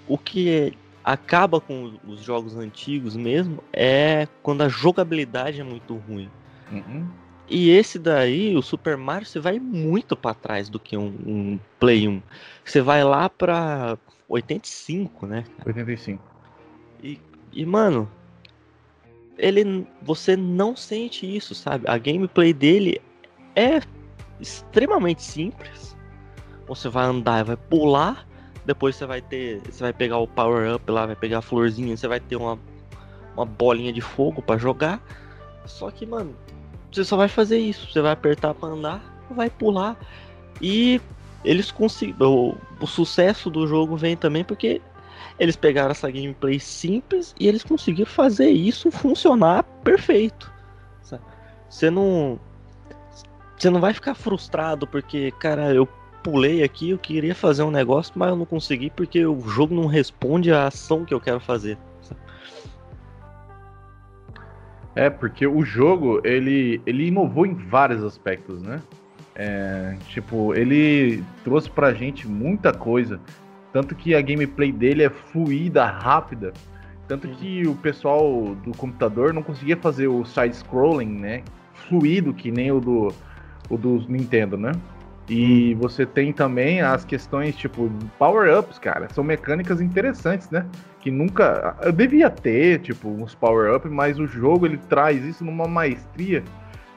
o 0.06 0.18
que 0.18 0.76
acaba 1.02 1.60
com 1.60 1.94
os 2.06 2.22
jogos 2.22 2.56
antigos 2.56 3.16
mesmo 3.16 3.62
é 3.72 4.28
quando 4.42 4.62
a 4.62 4.68
jogabilidade 4.68 5.60
é 5.60 5.64
muito 5.64 5.96
ruim. 5.96 6.30
Uhum. 6.70 7.06
E 7.48 7.70
esse 7.70 7.98
daí, 7.98 8.56
o 8.56 8.62
Super 8.62 8.96
Mario, 8.96 9.26
você 9.26 9.40
vai 9.40 9.58
muito 9.58 10.16
para 10.16 10.34
trás 10.34 10.68
do 10.68 10.78
que 10.78 10.96
um, 10.96 11.14
um, 11.26 11.58
Play 11.78 12.08
1. 12.08 12.22
Você 12.64 12.80
vai 12.80 13.02
lá 13.04 13.28
pra 13.28 13.98
85, 14.28 15.26
né? 15.26 15.44
85. 15.66 16.22
E, 17.02 17.20
e 17.52 17.66
mano, 17.66 18.08
ele, 19.38 19.86
você 20.00 20.36
não 20.36 20.76
sente 20.76 21.24
isso, 21.24 21.54
sabe? 21.54 21.84
A 21.88 21.98
gameplay 21.98 22.52
dele 22.52 23.00
é 23.54 23.80
extremamente 24.40 25.22
simples. 25.22 25.96
Você 26.66 26.88
vai 26.88 27.04
andar, 27.04 27.44
vai 27.44 27.56
pular, 27.56 28.26
depois 28.64 28.96
você 28.96 29.06
vai 29.06 29.20
ter, 29.20 29.60
você 29.60 29.82
vai 29.82 29.92
pegar 29.92 30.18
o 30.18 30.26
power 30.26 30.74
up 30.74 30.90
lá, 30.90 31.06
vai 31.06 31.16
pegar 31.16 31.38
a 31.38 31.42
florzinha, 31.42 31.96
você 31.96 32.06
vai 32.06 32.20
ter 32.20 32.36
uma, 32.36 32.58
uma 33.36 33.44
bolinha 33.44 33.92
de 33.92 34.00
fogo 34.00 34.40
para 34.40 34.58
jogar. 34.58 35.02
Só 35.66 35.90
que, 35.90 36.06
mano, 36.06 36.34
você 36.90 37.04
só 37.04 37.16
vai 37.16 37.28
fazer 37.28 37.58
isso. 37.58 37.90
Você 37.90 38.00
vai 38.00 38.12
apertar 38.12 38.54
para 38.54 38.68
andar, 38.68 39.24
vai 39.30 39.50
pular. 39.50 39.96
E 40.60 41.00
eles 41.44 41.70
conseguiram. 41.70 42.30
O, 42.30 42.56
o, 42.80 42.86
sucesso 42.86 43.50
do 43.50 43.66
jogo 43.66 43.96
vem 43.96 44.16
também 44.16 44.44
porque 44.44 44.80
eles 45.38 45.56
pegaram 45.56 45.90
essa 45.90 46.10
gameplay 46.10 46.58
simples 46.58 47.34
e 47.38 47.48
eles 47.48 47.62
conseguiram 47.62 48.10
fazer 48.10 48.48
isso 48.48 48.90
funcionar 48.90 49.62
perfeito. 49.84 50.52
Você 51.72 51.90
não. 51.90 52.38
Você 53.56 53.70
não 53.70 53.80
vai 53.80 53.94
ficar 53.94 54.14
frustrado 54.14 54.86
porque, 54.86 55.30
cara, 55.32 55.72
eu 55.72 55.88
pulei 56.22 56.62
aqui, 56.62 56.90
eu 56.90 56.98
queria 56.98 57.34
fazer 57.34 57.62
um 57.62 57.70
negócio, 57.70 58.12
mas 58.14 58.28
eu 58.28 58.36
não 58.36 58.44
consegui 58.44 58.90
porque 58.90 59.24
o 59.24 59.40
jogo 59.48 59.74
não 59.74 59.86
responde 59.86 60.52
à 60.52 60.66
ação 60.66 61.04
que 61.04 61.14
eu 61.14 61.20
quero 61.20 61.40
fazer. 61.40 61.78
É, 64.94 65.08
porque 65.08 65.46
o 65.46 65.64
jogo, 65.64 66.20
ele, 66.22 66.82
ele 66.84 67.06
inovou 67.06 67.46
em 67.46 67.54
vários 67.54 68.04
aspectos, 68.04 68.60
né? 68.60 68.82
É, 69.34 69.96
tipo, 70.08 70.54
ele 70.54 71.24
trouxe 71.42 71.70
pra 71.70 71.94
gente 71.94 72.28
muita 72.28 72.74
coisa. 72.74 73.18
Tanto 73.72 73.94
que 73.94 74.14
a 74.14 74.20
gameplay 74.20 74.70
dele 74.70 75.02
é 75.02 75.10
fluida, 75.10 75.84
rápida. 75.84 76.52
Tanto 77.08 77.28
que 77.28 77.66
o 77.66 77.74
pessoal 77.74 78.54
do 78.64 78.76
computador 78.76 79.32
não 79.32 79.42
conseguia 79.42 79.76
fazer 79.76 80.08
o 80.08 80.24
side-scrolling, 80.24 81.18
né? 81.18 81.42
Fluido, 81.88 82.32
que 82.32 82.50
nem 82.50 82.70
o 82.70 82.80
do, 82.80 83.14
o 83.68 83.76
do 83.76 84.04
Nintendo, 84.08 84.56
né? 84.56 84.72
E 85.28 85.74
você 85.74 86.04
tem 86.04 86.32
também 86.32 86.82
as 86.82 87.04
questões, 87.04 87.56
tipo, 87.56 87.90
power-ups, 88.18 88.78
cara. 88.78 89.08
São 89.12 89.24
mecânicas 89.24 89.80
interessantes, 89.80 90.50
né? 90.50 90.66
Que 91.00 91.10
nunca. 91.10 91.76
Eu 91.80 91.92
devia 91.92 92.28
ter, 92.28 92.80
tipo, 92.80 93.08
uns 93.08 93.34
power-ups, 93.34 93.90
mas 93.90 94.18
o 94.18 94.26
jogo 94.26 94.66
ele 94.66 94.78
traz 94.88 95.24
isso 95.24 95.44
numa 95.44 95.66
maestria. 95.66 96.42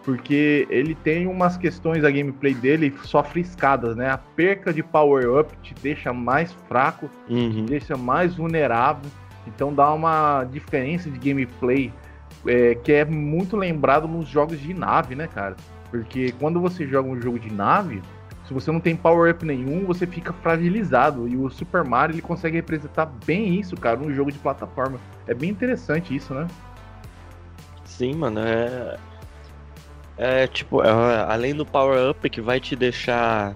Porque 0.05 0.67
ele 0.69 0.93
tem 0.93 1.25
umas 1.25 1.57
questões, 1.57 2.03
a 2.03 2.11
gameplay 2.11 2.53
dele 2.53 2.93
só 3.03 3.23
friscadas, 3.23 3.95
né? 3.95 4.11
A 4.11 4.17
perca 4.19 4.71
de 4.71 4.83
power-up 4.83 5.51
te 5.63 5.73
deixa 5.81 6.13
mais 6.13 6.53
fraco, 6.67 7.09
uhum. 7.27 7.51
te 7.51 7.61
deixa 7.63 7.97
mais 7.97 8.35
vulnerável. 8.35 9.09
Então 9.47 9.73
dá 9.73 9.91
uma 9.91 10.43
diferença 10.43 11.09
de 11.09 11.17
gameplay 11.17 11.91
é, 12.45 12.75
que 12.75 12.91
é 12.91 13.03
muito 13.03 13.57
lembrado 13.57 14.07
nos 14.07 14.27
jogos 14.27 14.59
de 14.59 14.75
nave, 14.75 15.15
né, 15.15 15.27
cara? 15.27 15.55
Porque 15.89 16.31
quando 16.39 16.61
você 16.61 16.85
joga 16.87 17.09
um 17.09 17.19
jogo 17.19 17.39
de 17.39 17.51
nave, 17.51 18.01
se 18.47 18.53
você 18.53 18.71
não 18.71 18.79
tem 18.79 18.95
power 18.95 19.33
up 19.33 19.43
nenhum, 19.43 19.85
você 19.85 20.05
fica 20.05 20.31
fragilizado. 20.33 21.27
E 21.27 21.35
o 21.35 21.49
Super 21.49 21.83
Mario 21.83 22.13
ele 22.13 22.21
consegue 22.21 22.57
representar 22.57 23.07
bem 23.25 23.59
isso, 23.59 23.75
cara, 23.75 23.97
num 23.97 24.13
jogo 24.13 24.31
de 24.31 24.37
plataforma. 24.37 24.99
É 25.25 25.33
bem 25.33 25.49
interessante 25.49 26.15
isso, 26.15 26.33
né? 26.33 26.47
Sim, 27.85 28.13
mano, 28.13 28.39
é. 28.41 28.97
É 30.17 30.47
tipo, 30.47 30.81
é, 30.81 30.89
além 31.27 31.53
do 31.53 31.65
power 31.65 32.11
up 32.11 32.29
que 32.29 32.39
vai 32.41 32.59
te 32.59 32.75
deixar 32.75 33.55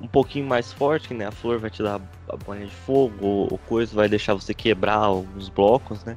um 0.00 0.06
pouquinho 0.06 0.46
mais 0.46 0.72
forte, 0.72 1.14
né? 1.14 1.26
A 1.26 1.32
flor 1.32 1.58
vai 1.58 1.70
te 1.70 1.82
dar 1.82 2.00
a 2.28 2.36
banha 2.36 2.66
de 2.66 2.74
fogo, 2.74 3.48
o 3.50 3.58
coisa 3.68 3.94
vai 3.94 4.08
deixar 4.08 4.34
você 4.34 4.54
quebrar 4.54 4.96
alguns 4.96 5.48
blocos, 5.48 6.04
né? 6.04 6.16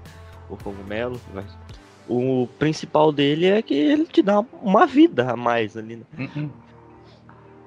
O 0.50 0.58
cogumelo. 0.58 1.20
Vai... 1.34 1.46
O 2.08 2.48
principal 2.60 3.12
dele 3.12 3.48
é 3.48 3.62
que 3.62 3.74
ele 3.74 4.06
te 4.06 4.22
dá 4.22 4.44
uma 4.62 4.86
vida 4.86 5.32
a 5.32 5.36
mais 5.36 5.78
ali, 5.78 5.98
né? 5.98 6.06
Uh 6.18 6.22
-uh 6.24 6.63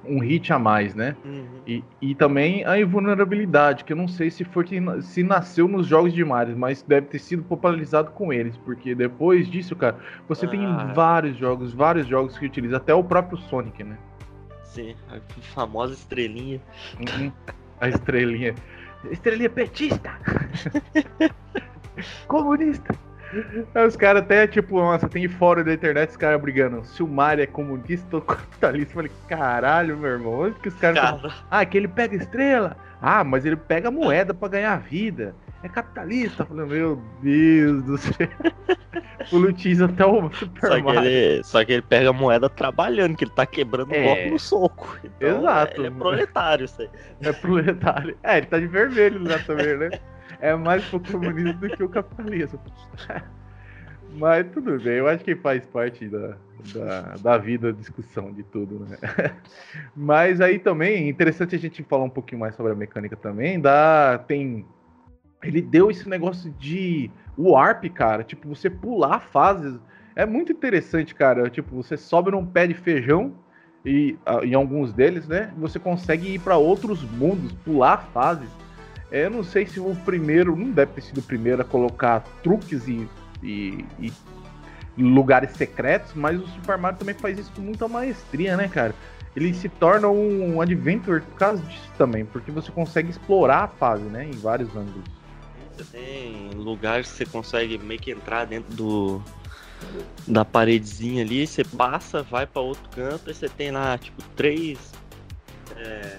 um 0.08 0.20
hit 0.20 0.52
a 0.52 0.58
mais, 0.58 0.94
né? 0.94 1.16
Uhum. 1.24 1.46
E, 1.66 1.84
e 2.00 2.14
também 2.14 2.64
a 2.64 2.78
invulnerabilidade, 2.78 3.84
que 3.84 3.92
eu 3.92 3.96
não 3.96 4.08
sei 4.08 4.30
se 4.30 4.44
foi 4.44 4.64
que, 4.64 4.80
se 5.02 5.22
nasceu 5.22 5.68
nos 5.68 5.86
jogos 5.86 6.12
de 6.12 6.24
Mario, 6.24 6.56
mas 6.56 6.82
deve 6.82 7.06
ter 7.08 7.18
sido 7.18 7.42
popularizado 7.42 8.10
com 8.12 8.32
eles, 8.32 8.56
porque 8.58 8.94
depois 8.94 9.48
disso, 9.48 9.74
cara, 9.76 9.96
você 10.28 10.46
ah. 10.46 10.48
tem 10.48 10.94
vários 10.94 11.36
jogos, 11.36 11.72
vários 11.72 12.06
jogos 12.06 12.38
que 12.38 12.46
utilizam, 12.46 12.76
até 12.76 12.94
o 12.94 13.02
próprio 13.02 13.38
Sonic, 13.38 13.82
né? 13.82 13.98
Sim, 14.64 14.94
a 15.08 15.18
famosa 15.54 15.94
estrelinha. 15.94 16.60
Uhum. 16.98 17.32
A 17.80 17.88
estrelinha. 17.88 18.54
Estrelinha 19.10 19.50
petista! 19.50 20.18
Comunista! 22.28 22.94
Os 23.86 23.96
caras 23.96 24.22
até, 24.22 24.46
tipo, 24.46 24.76
nossa, 24.78 25.08
tem 25.08 25.28
fora 25.28 25.62
da 25.62 25.72
internet 25.72 26.10
os 26.10 26.16
caras 26.16 26.40
brigando. 26.40 26.84
Se 26.84 27.02
o 27.02 27.08
Mario 27.08 27.42
é 27.42 27.46
comunista 27.46 28.16
ou 28.16 28.22
capitalista, 28.22 28.92
eu 28.92 28.94
falei, 28.94 29.12
caralho, 29.28 29.96
meu 29.96 30.10
irmão, 30.10 30.40
onde 30.40 30.58
que 30.60 30.68
os 30.68 30.74
caras. 30.74 30.98
Cara. 30.98 31.34
Ah, 31.50 31.64
que 31.64 31.76
ele 31.76 31.88
pega 31.88 32.16
estrela. 32.16 32.76
Ah, 33.00 33.22
mas 33.22 33.44
ele 33.44 33.56
pega 33.56 33.90
moeda 33.90 34.32
para 34.32 34.48
ganhar 34.48 34.76
vida. 34.78 35.34
É 35.62 35.68
capitalista. 35.68 36.42
Eu 36.42 36.46
falei, 36.46 36.66
meu 36.66 37.02
Deus 37.22 37.82
do 37.84 37.98
céu. 37.98 38.28
Politiza 39.30 39.86
até 39.86 40.06
o 40.06 40.30
Super 40.32 40.68
só 40.68 40.80
Mario. 40.80 41.00
Que 41.00 41.06
ele, 41.06 41.44
só 41.44 41.64
que 41.64 41.72
ele 41.72 41.82
pega 41.82 42.10
a 42.10 42.12
moeda 42.12 42.48
trabalhando, 42.48 43.16
que 43.16 43.24
ele 43.24 43.32
tá 43.32 43.44
quebrando 43.44 43.90
o 43.90 43.94
É. 43.94 44.26
é. 44.26 44.30
no 44.30 44.38
soco. 44.38 44.98
Então, 45.02 45.38
Exato. 45.38 45.80
Ele 45.80 45.88
é 45.88 45.90
proletário, 45.90 46.64
isso 46.64 46.82
aí. 46.82 46.90
É 47.22 47.32
proletário. 47.32 48.16
É, 48.22 48.38
ele 48.38 48.46
tá 48.46 48.58
de 48.58 48.66
vermelho 48.66 49.22
lá 49.24 49.38
também, 49.40 49.76
né? 49.76 49.90
É 50.40 50.54
mais 50.54 50.84
pro 50.84 51.00
comunismo 51.00 51.54
do 51.54 51.68
que 51.68 51.82
o 51.82 51.88
capitalismo. 51.88 52.60
Mas 54.12 54.46
tudo 54.52 54.78
bem, 54.78 54.94
eu 54.94 55.08
acho 55.08 55.22
que 55.22 55.36
faz 55.36 55.66
parte 55.66 56.08
da, 56.08 56.36
da, 56.72 57.00
da 57.20 57.38
vida, 57.38 57.72
da 57.72 57.78
discussão 57.78 58.32
de 58.32 58.42
tudo, 58.42 58.80
né? 58.80 58.96
Mas 59.94 60.40
aí 60.40 60.58
também, 60.58 61.08
interessante 61.08 61.54
a 61.54 61.58
gente 61.58 61.82
falar 61.82 62.04
um 62.04 62.10
pouquinho 62.10 62.40
mais 62.40 62.54
sobre 62.54 62.72
a 62.72 62.74
mecânica 62.74 63.16
também, 63.16 63.60
dá, 63.60 64.18
tem... 64.26 64.64
Ele 65.42 65.60
deu 65.60 65.90
esse 65.90 66.08
negócio 66.08 66.50
de 66.58 67.10
warp, 67.38 67.84
cara, 67.94 68.24
tipo, 68.24 68.48
você 68.48 68.70
pular 68.70 69.20
fases, 69.20 69.78
é 70.14 70.24
muito 70.24 70.52
interessante, 70.52 71.14
cara, 71.14 71.50
tipo, 71.50 71.74
você 71.76 71.96
sobe 71.96 72.30
num 72.30 72.44
pé 72.44 72.66
de 72.66 72.74
feijão, 72.74 73.34
e 73.84 74.16
ah, 74.26 74.40
em 74.42 74.54
alguns 74.54 74.92
deles, 74.92 75.28
né, 75.28 75.52
você 75.56 75.78
consegue 75.78 76.34
ir 76.34 76.40
para 76.40 76.56
outros 76.56 77.02
mundos, 77.02 77.52
pular 77.64 77.98
fases, 78.12 78.48
é, 79.10 79.26
eu 79.26 79.30
não 79.30 79.44
sei 79.44 79.66
se 79.66 79.78
o 79.78 79.94
primeiro, 80.04 80.56
não 80.56 80.70
deve 80.70 80.92
ter 80.92 81.02
sido 81.02 81.18
o 81.18 81.22
primeiro 81.22 81.62
a 81.62 81.64
colocar 81.64 82.20
truques 82.42 82.88
e, 82.88 83.08
e, 83.42 83.84
e 84.00 84.12
lugares 85.02 85.52
secretos, 85.52 86.12
mas 86.14 86.40
o 86.40 86.46
Super 86.48 86.76
Mario 86.76 86.98
também 86.98 87.14
faz 87.14 87.38
isso 87.38 87.52
com 87.54 87.60
muita 87.60 87.86
maestria, 87.86 88.56
né, 88.56 88.68
cara? 88.68 88.94
Ele 89.36 89.52
se 89.52 89.68
torna 89.68 90.08
um 90.08 90.60
adventure 90.60 91.20
por 91.20 91.34
causa 91.34 91.62
disso 91.62 91.92
também, 91.98 92.24
porque 92.24 92.50
você 92.50 92.72
consegue 92.72 93.10
explorar 93.10 93.64
a 93.64 93.68
fase, 93.68 94.04
né, 94.04 94.24
em 94.24 94.32
vários 94.32 94.74
ângulos. 94.74 95.04
Você 95.76 95.84
tem 95.84 96.50
lugares 96.54 97.10
que 97.10 97.18
você 97.18 97.26
consegue 97.26 97.76
meio 97.76 98.00
que 98.00 98.10
entrar 98.10 98.46
dentro 98.46 98.74
do 98.74 99.22
da 100.26 100.44
paredezinha 100.44 101.22
ali, 101.22 101.46
você 101.46 101.62
passa, 101.62 102.22
vai 102.22 102.46
para 102.46 102.62
outro 102.62 102.88
canto 102.90 103.30
e 103.30 103.34
você 103.34 103.46
tem 103.46 103.70
lá, 103.70 103.96
tipo, 103.98 104.22
três 104.34 104.78
é, 105.76 106.18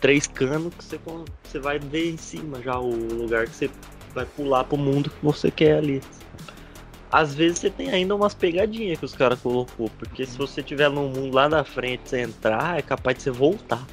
três 0.00 0.26
canos 0.26 0.74
que 0.74 0.82
você, 0.82 0.98
você 1.44 1.58
vai 1.58 1.78
ver 1.78 2.10
em 2.10 2.16
cima 2.16 2.60
já 2.62 2.78
o 2.78 2.90
lugar 2.90 3.46
que 3.46 3.54
você 3.54 3.70
vai 4.14 4.24
pular 4.24 4.64
pro 4.64 4.78
mundo 4.78 5.10
que 5.10 5.24
você 5.24 5.50
quer 5.50 5.76
ali. 5.78 6.02
Às 7.12 7.34
vezes 7.34 7.58
você 7.58 7.70
tem 7.70 7.90
ainda 7.90 8.14
umas 8.14 8.34
pegadinhas 8.34 8.98
que 8.98 9.04
os 9.04 9.14
caras 9.14 9.40
colocou, 9.40 9.90
porque 9.98 10.24
se 10.24 10.38
você 10.38 10.62
tiver 10.62 10.88
no 10.88 11.08
mundo 11.08 11.34
lá 11.34 11.48
na 11.48 11.64
frente, 11.64 12.08
você 12.08 12.20
entrar, 12.20 12.78
é 12.78 12.82
capaz 12.82 13.16
de 13.16 13.24
você 13.24 13.30
voltar. 13.30 13.84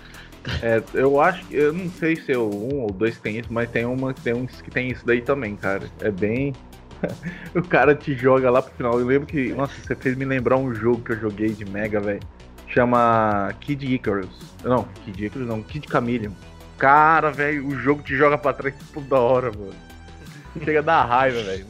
É, 0.61 0.81
eu 0.93 1.19
acho 1.21 1.45
que. 1.45 1.55
Eu 1.55 1.73
não 1.73 1.89
sei 1.89 2.15
se 2.15 2.31
é 2.31 2.37
um 2.37 2.81
ou 2.81 2.91
dois 2.91 3.17
tem 3.19 3.37
isso, 3.39 3.51
mas 3.51 3.69
tem 3.69 3.85
uma 3.85 4.13
tem 4.13 4.33
uns 4.33 4.61
que 4.61 4.71
tem 4.71 4.89
isso 4.89 5.05
daí 5.05 5.21
também, 5.21 5.55
cara. 5.55 5.89
É 5.99 6.09
bem. 6.11 6.53
o 7.53 7.61
cara 7.61 7.93
te 7.93 8.15
joga 8.15 8.49
lá 8.49 8.61
pro 8.61 8.73
final. 8.75 8.99
Eu 8.99 9.05
lembro 9.05 9.27
que. 9.27 9.53
Nossa, 9.53 9.73
você 9.81 9.95
fez 9.95 10.15
me 10.15 10.25
lembrar 10.25 10.57
um 10.57 10.73
jogo 10.73 11.01
que 11.01 11.11
eu 11.13 11.19
joguei 11.19 11.49
de 11.49 11.65
Mega, 11.65 11.99
velho. 11.99 12.19
Chama 12.67 13.53
Kid 13.61 13.85
Icarus. 13.93 14.27
Não, 14.63 14.83
Kid 15.05 15.25
Icarus 15.25 15.47
não, 15.47 15.61
Kid 15.63 15.87
Chameleon. 15.89 16.31
Cara, 16.77 17.31
velho, 17.31 17.65
o 17.67 17.75
jogo 17.77 18.01
te 18.03 18.15
joga 18.15 18.37
pra 18.37 18.53
trás 18.53 18.75
toda 18.93 19.15
hora, 19.19 19.51
mano. 19.51 19.73
Chega 20.63 20.79
a 20.79 20.83
dar 20.83 21.05
raiva, 21.05 21.41
velho. 21.43 21.65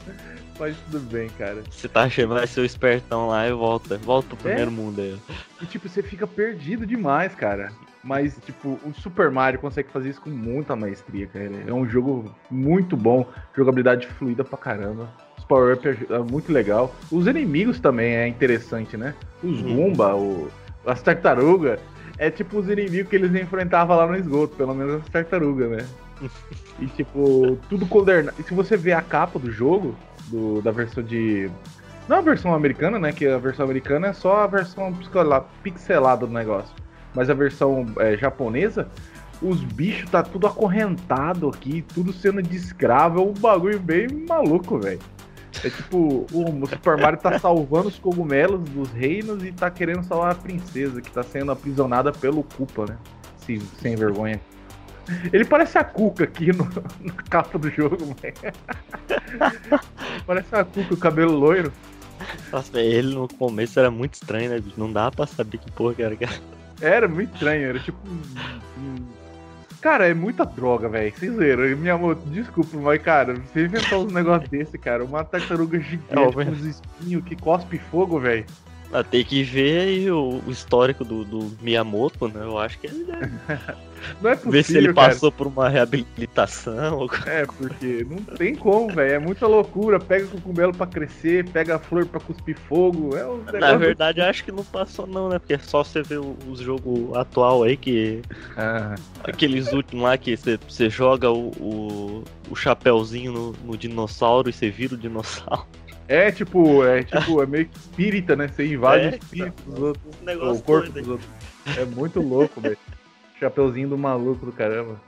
Mas 0.58 0.76
tudo 0.90 1.00
bem, 1.10 1.28
cara. 1.38 1.62
Você 1.70 1.88
tá 1.88 2.02
achando 2.02 2.34
vai 2.34 2.46
ser 2.46 2.60
o 2.60 2.64
espertão 2.64 3.28
lá 3.28 3.48
e 3.48 3.52
volta. 3.52 3.96
Volta 3.98 4.36
pro 4.36 4.48
É? 4.48 4.52
primeiro 4.52 4.70
mundo 4.70 5.00
aí. 5.00 5.18
E 5.62 5.66
tipo, 5.66 5.88
você 5.88 6.02
fica 6.02 6.26
perdido 6.26 6.86
demais, 6.86 7.34
cara. 7.34 7.72
Mas, 8.02 8.38
tipo, 8.44 8.78
o 8.84 8.92
Super 8.94 9.30
Mario 9.30 9.60
consegue 9.60 9.90
fazer 9.90 10.08
isso 10.08 10.22
com 10.22 10.30
muita 10.30 10.74
maestria, 10.74 11.26
cara. 11.26 11.50
É 11.66 11.72
um 11.72 11.86
jogo 11.86 12.34
muito 12.50 12.96
bom, 12.96 13.26
jogabilidade 13.54 14.06
fluida 14.06 14.42
pra 14.42 14.56
caramba. 14.56 15.08
Os 15.36 15.44
power-up 15.44 15.86
é 15.86 16.18
muito 16.18 16.50
legal. 16.50 16.94
Os 17.10 17.26
inimigos 17.26 17.78
também 17.78 18.14
é 18.16 18.26
interessante, 18.26 18.96
né? 18.96 19.14
Os 19.42 19.60
Uhum. 19.60 19.76
Goomba, 19.76 20.14
o, 20.16 20.48
as 20.86 21.02
tartarugas. 21.02 21.78
É 22.16 22.30
tipo 22.30 22.58
os 22.58 22.68
inimigos 22.68 23.08
que 23.08 23.16
eles 23.16 23.34
enfrentavam 23.34 23.96
lá 23.96 24.06
no 24.06 24.16
esgoto, 24.16 24.54
pelo 24.56 24.74
menos 24.74 25.02
as 25.02 25.08
tartarugas, 25.08 25.70
né? 25.70 25.86
E 26.78 26.86
tipo, 26.86 27.58
tudo 27.68 27.86
coordenado. 27.86 28.34
E 28.38 28.42
se 28.42 28.54
você 28.54 28.74
ver 28.74 28.92
a 28.92 29.02
capa 29.02 29.38
do 29.38 29.50
jogo, 29.50 29.94
do, 30.28 30.62
da 30.62 30.70
versão 30.70 31.02
de. 31.02 31.50
Não 32.08 32.16
a 32.18 32.20
versão 32.22 32.54
americana, 32.54 32.98
né? 32.98 33.12
Que 33.12 33.26
a 33.26 33.36
versão 33.36 33.64
americana 33.66 34.06
é 34.08 34.12
só 34.14 34.38
a 34.44 34.46
versão 34.46 34.90
pixela- 34.94 35.46
pixelada 35.62 36.26
do 36.26 36.32
negócio. 36.32 36.74
Mas 37.14 37.28
a 37.28 37.34
versão 37.34 37.86
é, 37.98 38.16
japonesa, 38.16 38.88
os 39.42 39.62
bichos 39.62 40.10
tá 40.10 40.22
tudo 40.22 40.46
acorrentado 40.46 41.48
aqui, 41.48 41.82
tudo 41.94 42.12
sendo 42.12 42.42
de 42.42 42.56
escravo. 42.56 43.20
É 43.20 43.22
um 43.22 43.32
bagulho 43.32 43.80
bem 43.80 44.06
maluco, 44.28 44.78
velho. 44.78 45.00
É 45.64 45.70
tipo, 45.70 46.26
o 46.32 46.66
Super 46.68 46.96
Mario 46.96 47.18
tá 47.18 47.38
salvando 47.38 47.88
os 47.88 47.98
cogumelos 47.98 48.60
dos 48.70 48.90
reinos 48.92 49.42
e 49.44 49.52
tá 49.52 49.70
querendo 49.70 50.04
salvar 50.04 50.32
a 50.32 50.34
princesa, 50.34 51.00
que 51.00 51.10
tá 51.10 51.22
sendo 51.22 51.52
aprisionada 51.52 52.12
pelo 52.12 52.42
Koopa, 52.44 52.86
né? 52.86 52.98
Sem, 53.80 53.96
vergonha. 53.96 54.40
Ele 55.32 55.44
parece 55.44 55.76
a 55.76 55.82
Cuca 55.82 56.22
aqui 56.22 56.52
no, 56.52 56.68
na 57.00 57.14
capa 57.14 57.58
do 57.58 57.68
jogo, 57.68 58.14
parece 60.24 60.54
a 60.54 60.64
Cuca, 60.64 60.94
o 60.94 60.96
cabelo 60.96 61.32
loiro. 61.32 61.72
Nossa, 62.52 62.80
ele 62.80 63.14
no 63.14 63.26
começo 63.26 63.80
era 63.80 63.90
muito 63.90 64.14
estranho, 64.14 64.50
né? 64.50 64.62
Não 64.76 64.92
dava 64.92 65.10
pra 65.10 65.26
saber 65.26 65.58
que 65.58 65.72
porra 65.72 65.94
que 65.94 66.02
era. 66.02 66.16
Era 66.80 67.06
muito 67.08 67.32
estranho, 67.34 67.68
era 67.68 67.78
tipo. 67.78 67.98
um- 68.08 68.80
um- 68.80 69.20
Cara, 69.80 70.06
é 70.06 70.12
muita 70.12 70.44
droga, 70.44 70.90
velho. 70.90 71.10
Vocês 71.16 71.34
viram? 71.34 71.64
Minha 71.78 71.94
amor, 71.94 72.14
desculpa, 72.26 72.76
mas, 72.76 73.00
cara, 73.02 73.34
você 73.34 73.64
inventou 73.64 74.04
uns 74.04 74.12
negócios 74.12 74.50
desse, 74.50 74.76
cara. 74.76 75.02
Uma 75.02 75.24
tartaruga 75.24 75.78
É, 75.78 75.80
gigante 75.80 76.14
ó, 76.18 76.30
com 76.30 76.40
uns 76.42 76.64
espinhos 76.66 77.24
que 77.24 77.34
cospe 77.34 77.78
fogo, 77.90 78.20
velho. 78.20 78.44
Ah, 78.92 79.04
tem 79.04 79.24
que 79.24 79.42
ver 79.44 79.80
aí 79.82 80.10
o, 80.10 80.42
o 80.46 80.50
histórico 80.50 81.04
do, 81.04 81.24
do 81.24 81.52
Miyamoto, 81.60 82.26
né? 82.28 82.42
Eu 82.44 82.58
acho 82.58 82.78
que 82.78 82.88
ele 82.88 83.04
deve 83.04 83.30
Não 84.20 84.30
é 84.30 84.34
possível, 84.34 84.50
ver 84.52 84.64
se 84.64 84.76
ele 84.78 84.92
cara. 84.94 85.08
passou 85.10 85.30
por 85.30 85.46
uma 85.46 85.68
reabilitação. 85.68 87.06
É, 87.26 87.44
porque 87.44 88.04
não 88.08 88.16
tem 88.36 88.54
como, 88.56 88.88
velho. 88.88 89.12
É 89.12 89.18
muita 89.18 89.46
loucura. 89.46 90.00
Pega 90.00 90.24
o 90.26 90.28
cogumelo 90.30 90.72
pra 90.72 90.86
crescer, 90.86 91.46
pega 91.50 91.76
a 91.76 91.78
flor 91.78 92.06
pra 92.06 92.18
cuspir 92.18 92.56
fogo. 92.66 93.14
É 93.16 93.26
um 93.26 93.42
Na 93.60 93.76
verdade, 93.76 94.20
acho 94.22 94.42
que 94.42 94.50
não 94.50 94.64
passou, 94.64 95.06
não, 95.06 95.28
né? 95.28 95.38
Porque 95.38 95.52
é 95.54 95.58
só 95.58 95.84
você 95.84 96.02
ver 96.02 96.18
o- 96.18 96.34
os 96.48 96.60
jogos 96.60 97.14
atual 97.14 97.62
aí 97.62 97.76
que. 97.76 98.22
Ah, 98.56 98.94
Aqueles 99.22 99.70
últimos 99.72 100.02
lá 100.04 100.16
que 100.16 100.34
você, 100.36 100.58
você 100.66 100.88
joga 100.88 101.30
o, 101.30 101.48
o, 101.60 102.24
o 102.50 102.56
chapéuzinho 102.56 103.32
no, 103.32 103.52
no 103.64 103.76
dinossauro 103.76 104.48
e 104.48 104.52
você 104.52 104.70
vira 104.70 104.94
o 104.94 104.98
dinossauro. 104.98 105.66
É 106.12 106.30
tipo, 106.32 106.84
é 106.84 107.02
tipo, 107.02 107.42
é 107.42 107.46
meio 107.46 107.66
que 107.66 107.78
espírita, 107.78 108.34
né? 108.36 108.48
Você 108.48 108.66
invade 108.66 109.04
É, 109.06 109.10
o 109.10 109.14
espírito 109.14 109.62
dos 109.62 109.78
outros. 109.80 110.04
Um 110.22 110.50
o 110.50 110.62
corpo 110.62 110.90
doido 110.90 111.00
dos 111.00 111.08
outros. 111.08 111.30
É 111.78 111.84
muito 111.84 112.20
louco, 112.20 112.60
velho. 112.60 112.76
Chapeuzinho 113.38 113.88
do 113.88 113.96
maluco 113.98 114.44
do 114.44 114.52
caramba. 114.52 115.00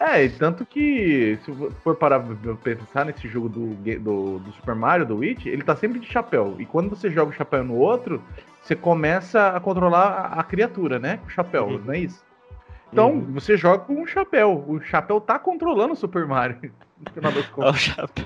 É, 0.00 0.24
e 0.24 0.28
tanto 0.28 0.66
que, 0.66 1.38
se 1.44 1.52
for 1.82 1.94
parar 1.96 2.20
pra 2.20 2.54
pensar 2.56 3.04
nesse 3.06 3.26
jogo 3.28 3.48
do, 3.48 3.68
do, 4.00 4.38
do 4.38 4.52
Super 4.52 4.74
Mario, 4.74 5.06
do 5.06 5.16
Witch, 5.18 5.46
ele 5.46 5.62
tá 5.62 5.74
sempre 5.76 5.98
de 5.98 6.06
chapéu. 6.06 6.56
E 6.58 6.66
quando 6.66 6.90
você 6.90 7.10
joga 7.10 7.30
o 7.30 7.34
chapéu 7.34 7.64
no 7.64 7.74
outro, 7.76 8.22
você 8.60 8.74
começa 8.74 9.48
a 9.48 9.60
controlar 9.60 10.08
a, 10.08 10.40
a 10.40 10.42
criatura, 10.42 10.98
né? 10.98 11.18
Com 11.18 11.26
o 11.26 11.30
chapéu, 11.30 11.66
Uhum. 11.66 11.80
não 11.84 11.94
é 11.94 11.98
isso? 12.00 12.22
Então, 12.92 13.12
Uhum. 13.12 13.32
você 13.32 13.56
joga 13.56 13.84
com 13.84 13.94
um 14.02 14.06
chapéu. 14.06 14.64
O 14.68 14.80
chapéu 14.80 15.20
tá 15.20 15.38
controlando 15.38 15.94
o 15.94 15.96
Super 15.96 16.26
Mario. 16.26 16.56
No 17.04 17.12
final 17.12 17.32
das 17.32 17.44
É 17.44 17.48
o, 17.48 17.50
contas. 17.52 17.80
chapéu, 17.80 18.24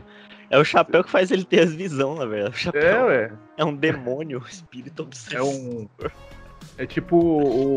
é 0.50 0.58
o 0.58 0.64
chapéu 0.64 1.02
que 1.04 1.10
faz 1.10 1.30
ele 1.30 1.44
ter 1.44 1.60
as 1.60 1.72
visões, 1.74 2.18
na 2.18 2.26
verdade. 2.26 2.70
É, 2.74 2.86
é, 2.90 3.02
ué. 3.02 3.32
um 3.64 3.74
demônio, 3.74 4.40
um 4.42 4.46
espírito 4.48 5.02
É 5.02 5.04
obsessivo. 5.06 5.44
um. 5.46 5.88
É 6.76 6.86
tipo 6.86 7.16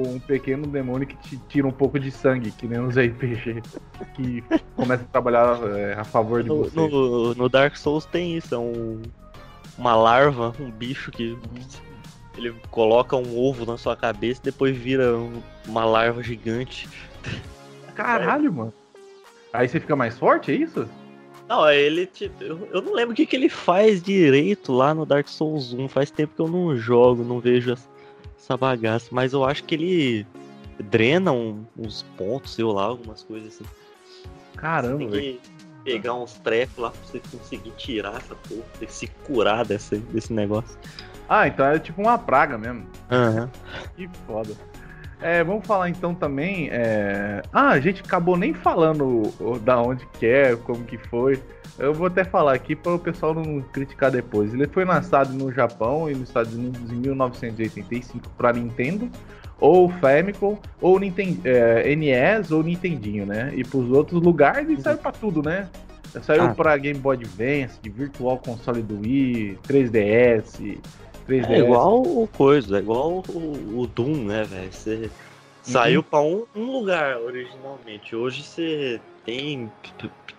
um 0.06 0.20
pequeno 0.20 0.68
demônio 0.68 1.08
que 1.08 1.16
te 1.18 1.38
tira 1.50 1.68
um 1.68 1.72
pouco 1.72 2.00
de 2.00 2.12
sangue, 2.12 2.52
que 2.52 2.68
nem 2.68 2.80
nos 2.80 2.96
RPG. 2.98 3.62
Que 4.16 4.44
começa 4.76 5.04
a 5.04 5.08
trabalhar 5.08 5.58
é, 5.76 5.94
a 5.94 6.04
favor 6.04 6.44
de 6.44 6.50
No, 6.50 6.58
você. 6.66 6.76
no, 6.76 7.34
no 7.34 7.50
Dark 7.50 7.76
Souls 7.78 8.06
tem 8.06 8.38
isso, 8.38 8.54
é 8.54 8.58
um, 8.60 9.02
uma 9.78 9.96
larva, 9.96 10.54
um 10.60 10.70
bicho 10.70 11.10
que 11.12 11.36
ele 12.38 12.54
coloca 12.70 13.16
um 13.16 13.38
ovo 13.40 13.66
na 13.66 13.76
sua 13.78 13.96
cabeça 13.96 14.40
e 14.42 14.46
depois 14.46 14.78
vira 14.78 15.18
um- 15.18 15.42
uma 15.68 15.84
larva 15.84 16.22
gigante. 16.22 16.88
Caralho, 17.96 18.52
mano. 18.54 18.74
Aí 19.52 19.68
você 19.68 19.80
fica 19.80 19.96
mais 19.96 20.18
forte, 20.18 20.52
é 20.52 20.56
isso? 20.56 20.88
Não, 21.52 21.64
aí 21.66 21.82
ele 21.82 22.06
tipo, 22.06 22.42
eu, 22.42 22.82
não 22.82 22.94
lembro 22.94 23.12
o 23.12 23.16
que, 23.16 23.26
que 23.26 23.36
ele 23.36 23.50
faz 23.50 24.02
direito 24.02 24.72
lá 24.72 24.94
no 24.94 25.06
Dark 25.06 25.28
Souls 25.28 25.74
1. 25.74 25.90
Faz 25.90 26.10
tempo 26.10 26.34
que 26.34 26.42
eu 26.42 26.48
não 26.48 26.78
jogo, 26.78 27.26
não 27.26 27.42
vejo 27.42 27.74
essa, 27.74 28.56
bagaça, 28.56 29.10
mas 29.12 29.34
eu 29.34 29.44
acho 29.44 29.66
que 29.66 29.76
ele 29.76 30.26
drena 30.80 31.34
um- 31.34 31.66
uns 31.78 32.04
pontos, 32.18 32.54
sei 32.54 32.64
lá, 32.64 32.84
algumas 32.84 33.24
coisas 33.24 33.50
assim. 33.54 33.66
Caramba, 34.56 34.98
Tem 35.00 35.10
velho. 35.10 35.22
que 35.40 35.40
pegar 35.84 36.14
uns 36.14 36.34
trefos 36.36 36.78
lá 36.78 36.90
pra 36.92 37.00
você 37.04 37.22
conseguir 37.30 37.72
tirar 37.72 38.16
essa 38.16 38.34
porra, 38.36 38.64
tem 38.80 38.88
que 38.88 38.94
se 38.94 39.08
curar 39.26 39.66
desse, 39.66 39.98
desse 39.98 40.32
negócio. 40.32 40.78
Ah, 41.28 41.50
então 41.50 41.66
é 41.66 41.80
tipo 41.80 42.02
uma 42.02 42.18
praga 42.18 42.58
mesmo. 42.58 42.86
Aham. 43.12 43.50
Que 43.98 44.10
foda. 44.26 44.54
É, 45.22 45.44
vamos 45.44 45.66
falar 45.68 45.90
então 45.90 46.14
também. 46.16 46.70
é, 46.72 47.42
Ah, 47.54 47.70
a 47.70 47.80
gente 47.80 48.02
acabou 48.02 48.36
nem 48.36 48.54
falando 48.54 49.22
da 49.64 49.80
onde 49.82 50.06
que 50.20 50.26
é, 50.26 50.56
como 50.56 50.84
que 50.84 50.98
foi. 50.98 51.40
Eu 51.80 51.94
vou 51.94 52.08
até 52.08 52.24
falar 52.24 52.54
aqui 52.54 52.76
para 52.76 52.94
o 52.94 53.00
pessoal 53.00 53.34
não 53.34 53.62
criticar 53.62 54.12
depois. 54.12 54.54
Ele 54.54 54.68
foi 54.68 54.84
lançado 54.86 55.34
no 55.34 55.52
Japão 55.52 56.10
e 56.10 56.14
nos 56.14 56.28
Estados 56.30 56.54
Unidos 56.54 56.92
em 56.92 56.96
1985 56.96 58.30
para 58.38 58.54
Nintendo, 58.54 59.10
ou 59.60 59.90
Famicom, 59.90 60.58
ou 60.80 61.00
Ninten- 61.00 61.40
é, 61.44 61.96
NES, 61.96 62.52
ou 62.52 62.64
Nintendinho, 62.64 63.26
né? 63.26 63.52
E 63.56 63.64
para 63.64 63.78
os 63.80 63.92
outros 63.92 64.22
lugares 64.22 64.68
e 64.70 64.82
saiu 64.82 64.98
para 64.98 65.12
tudo, 65.12 65.42
né? 65.44 65.68
Saiu 66.24 66.44
Ah. 66.44 66.54
para 66.54 66.76
Game 66.78 67.00
Boy 67.00 67.16
Advance, 67.16 67.80
Virtual 67.90 68.38
Console 68.40 68.82
do 68.82 69.00
Wii, 69.00 69.58
3DS, 69.64 70.78
3DS. 71.32 71.50
É 71.50 71.60
igual 71.60 72.02
o 72.02 72.28
coisa, 72.28 72.78
é 72.78 72.80
igual 72.80 73.24
o, 73.30 73.82
o 73.82 73.88
Doom, 73.88 74.26
né, 74.26 74.44
velho? 74.44 74.72
Você 74.72 75.10
saiu 75.62 76.04
pra 76.04 76.20
um, 76.20 76.46
um 76.56 76.72
lugar 76.72 77.18
originalmente. 77.18 78.16
Hoje 78.16 78.44
você 78.44 79.00
tem 79.26 79.72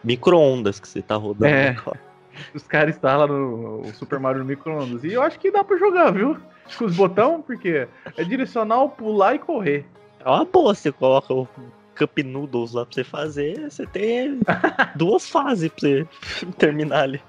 micro-ondas 0.05 0.78
que 0.78 0.88
você 0.88 1.00
tá 1.00 1.16
rodando. 1.16 1.46
É. 1.46 1.76
Os 2.55 2.62
caras 2.62 2.94
instalam 2.94 3.28
no 3.28 3.81
o 3.83 3.94
Super 3.94 4.18
Mario 4.18 4.40
no 4.40 4.46
micro-ondas. 4.46 5.05
E 5.05 5.12
eu 5.12 5.22
acho 5.22 5.38
que 5.38 5.50
dá 5.50 5.62
pra 5.62 5.76
jogar, 5.76 6.11
viu? 6.12 6.37
Com 6.78 6.87
os 6.87 6.96
botões, 6.96 7.44
porque 7.44 7.87
é 8.16 8.24
direcional, 8.24 8.88
pular 8.88 9.35
e 9.35 9.38
correr. 9.38 9.85
É 10.24 10.28
uma 10.28 10.44
boa, 10.44 10.74
você 10.74 10.90
coloca 10.90 11.35
o 11.35 11.46
Cup 11.94 12.18
Noodles 12.24 12.72
lá 12.72 12.87
pra 12.87 12.94
você 12.94 13.05
fazer, 13.05 13.70
você 13.70 13.87
tem 13.87 14.40
duas 14.96 15.28
fases 15.28 15.70
pra 15.70 15.81
você 15.81 16.07
terminar 16.57 17.02
ali. 17.02 17.20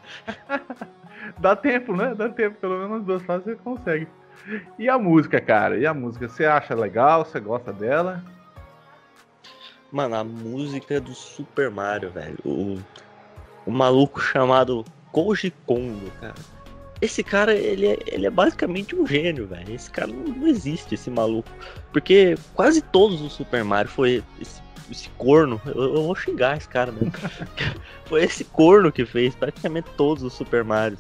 Dá 1.39 1.55
tempo, 1.55 1.95
né? 1.95 2.13
Dá 2.15 2.29
tempo. 2.29 2.57
Pelo 2.59 2.77
menos 2.79 2.99
as 2.99 3.05
duas 3.05 3.23
fases 3.23 3.45
você 3.45 3.55
consegue. 3.55 4.07
E 4.77 4.89
a 4.89 4.97
música, 4.97 5.39
cara? 5.39 5.77
E 5.77 5.85
a 5.85 5.93
música? 5.93 6.27
Você 6.27 6.45
acha 6.45 6.75
legal? 6.75 7.25
Você 7.25 7.39
gosta 7.39 7.71
dela? 7.71 8.23
Mano, 9.91 10.15
a 10.15 10.23
música 10.23 10.99
do 10.99 11.13
Super 11.13 11.69
Mario, 11.69 12.09
velho. 12.09 12.37
O, 12.43 12.79
o 13.65 13.71
maluco 13.71 14.19
chamado 14.19 14.83
Koji 15.11 15.51
Kondo, 15.65 16.11
cara. 16.19 16.33
Esse 17.01 17.21
cara, 17.21 17.53
ele 17.53 17.87
é, 17.87 17.99
ele 18.07 18.25
é 18.25 18.29
basicamente 18.29 18.95
um 18.95 19.05
gênio, 19.05 19.45
velho. 19.45 19.73
Esse 19.73 19.91
cara 19.91 20.07
não, 20.07 20.23
não 20.23 20.47
existe, 20.47 20.95
esse 20.95 21.09
maluco. 21.09 21.49
Porque 21.91 22.35
quase 22.53 22.81
todos 22.81 23.21
os 23.21 23.33
Super 23.33 23.63
Mario 23.63 23.91
foi 23.91 24.23
esse, 24.41 24.61
esse 24.93 25.09
corno. 25.17 25.61
Eu, 25.65 25.95
eu 25.95 26.03
vou 26.03 26.15
xingar 26.15 26.55
esse 26.57 26.67
cara 26.69 26.91
mesmo. 26.91 27.11
foi 28.05 28.23
esse 28.23 28.43
corno 28.45 28.91
que 28.91 29.05
fez 29.05 29.35
praticamente 29.35 29.89
todos 29.97 30.23
os 30.23 30.33
Super 30.33 30.63
Mario. 30.63 30.97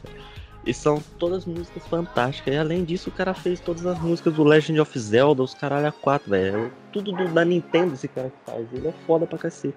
E 0.65 0.73
são 0.73 1.01
todas 1.19 1.45
músicas 1.45 1.85
fantásticas. 1.87 2.53
E 2.53 2.57
além 2.57 2.83
disso, 2.85 3.09
o 3.09 3.13
cara 3.13 3.33
fez 3.33 3.59
todas 3.59 3.85
as 3.85 3.99
músicas 3.99 4.33
do 4.33 4.43
Legend 4.43 4.79
of 4.79 4.97
Zelda, 4.97 5.43
os 5.43 5.53
caralho 5.53 5.87
a 5.87 5.91
quatro, 5.91 6.29
velho. 6.29 6.71
Tudo 6.91 7.11
do- 7.11 7.27
da 7.27 7.43
Nintendo 7.43 7.93
esse 7.93 8.07
cara 8.07 8.29
que 8.29 8.51
faz. 8.51 8.65
Ele 8.73 8.87
é 8.87 8.93
foda 9.05 9.25
pra 9.25 9.37
cacete. 9.37 9.75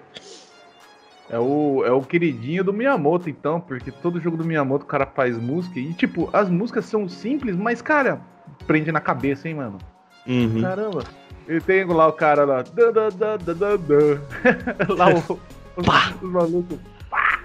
É 1.29 1.37
o, 1.37 1.83
é 1.85 1.91
o 1.91 2.01
queridinho 2.01 2.63
do 2.63 2.71
Miyamoto, 2.71 3.29
então, 3.29 3.59
porque 3.59 3.91
todo 3.91 4.21
jogo 4.21 4.37
do 4.37 4.45
Miyamoto 4.45 4.85
o 4.85 4.87
cara 4.87 5.05
faz 5.05 5.37
música. 5.37 5.77
E, 5.77 5.93
tipo, 5.93 6.29
as 6.31 6.49
músicas 6.49 6.85
são 6.85 7.09
simples, 7.09 7.57
mas, 7.57 7.81
cara, 7.81 8.21
prende 8.65 8.89
na 8.93 9.01
cabeça, 9.01 9.49
hein, 9.49 9.55
mano? 9.55 9.77
Uhum. 10.25 10.61
Caramba. 10.61 11.03
Eu 11.47 11.61
tenho 11.61 11.93
lá 11.93 12.07
o 12.07 12.13
cara 12.13 12.43
lá. 12.45 12.61
dã, 12.61 12.91
dã, 12.91 13.09
dã, 13.09 13.37
dã, 13.37 13.53
dã, 13.53 13.77
dã. 13.77 14.21
lá 14.95 15.07
o, 15.13 15.83
Pá. 15.83 16.13
os 16.21 16.29
malucos. 16.29 16.77
pá. 17.09 17.39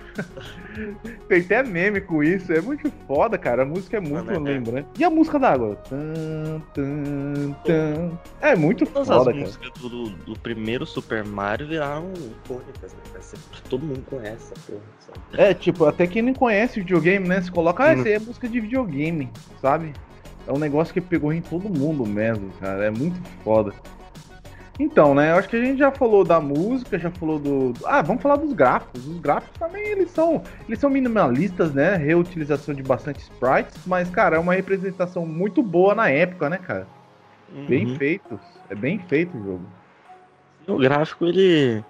Tem 1.28 1.40
até 1.40 1.62
meme 1.62 2.00
com 2.00 2.22
isso, 2.22 2.52
é 2.52 2.60
muito 2.60 2.90
foda, 3.06 3.38
cara. 3.38 3.62
A 3.62 3.66
música 3.66 3.98
é 3.98 4.00
muito 4.00 4.24
Mano, 4.26 4.48
é. 4.48 4.52
lembrante. 4.54 4.88
E 4.98 5.04
a 5.04 5.10
música 5.10 5.38
da 5.38 5.52
água? 5.52 5.76
Tan, 5.88 6.60
tan, 6.74 7.52
tan. 7.64 8.18
É 8.40 8.56
muito 8.56 8.84
Todas 8.86 9.06
foda, 9.08 9.20
as 9.20 9.26
cara. 9.26 9.36
músicas 9.38 9.70
do, 9.80 9.88
do- 9.88 10.10
do 10.10 10.38
primeiro 10.40 10.84
Super 10.84 11.24
Mario 11.24 11.68
viraram 11.68 12.12
icônicas, 12.44 12.94
né? 12.94 13.20
Todo 13.70 13.84
mundo 13.86 14.02
conhece 14.10 14.52
essa 14.52 14.54
porra, 14.66 14.82
sabe? 14.98 15.18
É, 15.40 15.54
tipo, 15.54 15.84
até 15.86 16.06
quem 16.06 16.22
não 16.22 16.34
conhece 16.34 16.80
videogame, 16.80 17.28
né? 17.28 17.40
Se 17.40 17.50
coloca, 17.52 17.84
ah, 17.84 17.88
Hum. 17.88 18.00
essa 18.00 18.08
aí 18.08 18.14
é 18.14 18.18
música 18.18 18.48
de 18.48 18.60
videogame, 18.60 19.30
sabe? 19.60 19.92
É 20.46 20.52
um 20.52 20.58
negócio 20.58 20.92
que 20.92 21.00
pegou 21.00 21.32
em 21.32 21.40
todo 21.40 21.68
mundo 21.68 22.04
mesmo, 22.06 22.50
cara. 22.60 22.84
É 22.84 22.90
muito 22.90 23.20
foda. 23.44 23.72
Então, 24.78 25.14
né? 25.14 25.30
Eu 25.32 25.36
acho 25.36 25.48
que 25.48 25.56
a 25.56 25.60
gente 25.60 25.78
já 25.78 25.90
falou 25.92 26.24
da 26.24 26.40
música, 26.40 26.98
já 26.98 27.10
falou 27.10 27.38
do. 27.38 27.74
Ah, 27.84 28.02
vamos 28.02 28.22
falar 28.22 28.36
dos 28.36 28.52
gráficos. 28.52 29.06
Os 29.06 29.18
gráficos 29.20 29.56
também, 29.58 29.84
eles 29.84 30.10
são. 30.10 30.42
Eles 30.66 30.78
são 30.80 30.90
minimalistas, 30.90 31.72
né? 31.72 31.96
Reutilização 31.96 32.74
de 32.74 32.82
bastante 32.82 33.20
sprites, 33.20 33.76
mas, 33.86 34.10
cara, 34.10 34.36
é 34.36 34.38
uma 34.38 34.54
representação 34.54 35.26
muito 35.26 35.62
boa 35.62 35.94
na 35.94 36.08
época, 36.08 36.48
né, 36.48 36.58
cara? 36.58 36.86
Bem 37.68 37.86
Uhum. 37.86 37.96
feitos. 37.96 38.40
É 38.70 38.74
bem 38.74 38.98
feito 38.98 39.36
o 39.36 39.44
jogo. 39.44 39.64
O 40.66 40.78
gráfico, 40.78 41.26
ele. 41.26 41.84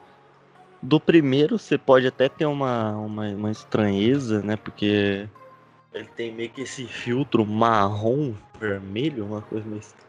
Do 0.82 0.98
primeiro, 0.98 1.58
você 1.60 1.78
pode 1.78 2.08
até 2.08 2.28
ter 2.28 2.44
uma, 2.46 2.90
uma, 2.96 3.28
uma 3.28 3.50
estranheza, 3.52 4.42
né? 4.42 4.56
Porque 4.56 5.28
ele 5.94 6.08
tem 6.16 6.32
meio 6.32 6.50
que 6.50 6.62
esse 6.62 6.86
filtro 6.86 7.44
marrom, 7.44 8.34
vermelho, 8.58 9.26
uma 9.26 9.42
coisa 9.42 9.66
estranha, 9.76 10.08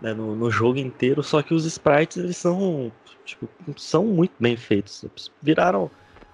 Né, 0.00 0.14
no, 0.14 0.34
no 0.34 0.50
jogo 0.50 0.78
inteiro, 0.78 1.22
só 1.22 1.42
que 1.42 1.54
os 1.54 1.64
sprites 1.64 2.16
eles 2.16 2.36
são 2.36 2.92
tipo, 3.24 3.48
são 3.76 4.06
muito 4.06 4.34
bem 4.38 4.56
feitos. 4.56 5.04
Viraram, 5.42 5.90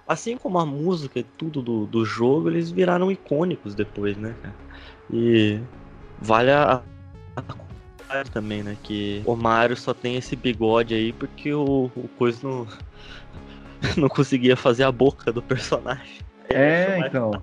assim 0.06 0.36
como 0.36 0.58
a 0.58 0.66
música 0.66 1.18
e 1.18 1.22
tudo 1.22 1.62
do, 1.62 1.86
do 1.86 2.04
jogo, 2.04 2.50
eles 2.50 2.70
viraram 2.70 3.10
icônicos 3.10 3.74
depois, 3.74 4.16
né? 4.16 4.34
E 5.10 5.58
vale 6.20 6.50
a, 6.50 6.82
a 7.36 7.42
também, 8.24 8.62
né? 8.62 8.76
Que 8.82 9.22
o 9.24 9.34
Mario 9.34 9.76
só 9.76 9.94
tem 9.94 10.16
esse 10.16 10.36
bigode 10.36 10.94
aí 10.94 11.12
porque 11.12 11.52
o, 11.54 11.90
o 11.96 12.08
coisa 12.18 12.46
não, 12.46 12.66
não 13.96 14.08
conseguia 14.08 14.56
fazer 14.56 14.84
a 14.84 14.92
boca 14.92 15.32
do 15.32 15.40
personagem. 15.40 16.20
É, 16.50 16.98
mais 16.98 17.08
então. 17.08 17.42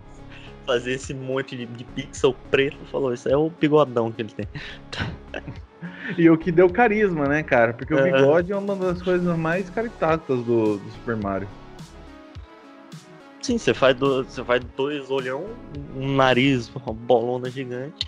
Fazer 0.69 0.91
esse 0.91 1.15
monte 1.15 1.57
de, 1.57 1.65
de 1.65 1.83
pixel 1.83 2.35
preto, 2.51 2.77
falou, 2.91 3.11
isso 3.11 3.27
é 3.27 3.35
o 3.35 3.49
bigodão 3.49 4.11
que 4.11 4.21
ele 4.21 4.29
tem. 4.29 4.47
E 6.15 6.29
o 6.29 6.37
que 6.37 6.51
deu 6.51 6.69
carisma, 6.69 7.27
né, 7.27 7.41
cara? 7.41 7.73
Porque 7.73 7.91
o 7.91 7.97
É. 7.97 8.11
bigode 8.11 8.51
é 8.51 8.55
uma 8.55 8.75
das 8.75 9.01
coisas 9.01 9.35
mais 9.35 9.67
caricatas 9.71 10.37
do, 10.43 10.77
do 10.77 10.91
Super 10.91 11.15
Mario. 11.15 11.47
Sim, 13.41 13.57
você 13.57 13.73
faz, 13.73 13.95
do, 13.95 14.23
você 14.23 14.43
faz 14.43 14.63
dois 14.77 15.09
olhão, 15.09 15.43
um 15.95 16.15
nariz, 16.15 16.69
uma 16.75 16.93
bolona 16.93 17.49
gigante, 17.49 18.07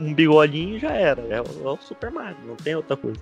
um 0.00 0.12
bigodinho 0.12 0.80
já 0.80 0.90
era. 0.90 1.22
É, 1.28 1.36
é 1.36 1.40
o 1.40 1.76
Super 1.76 2.10
Mario, 2.10 2.38
não 2.44 2.56
tem 2.56 2.74
outra 2.74 2.96
coisa. 2.96 3.20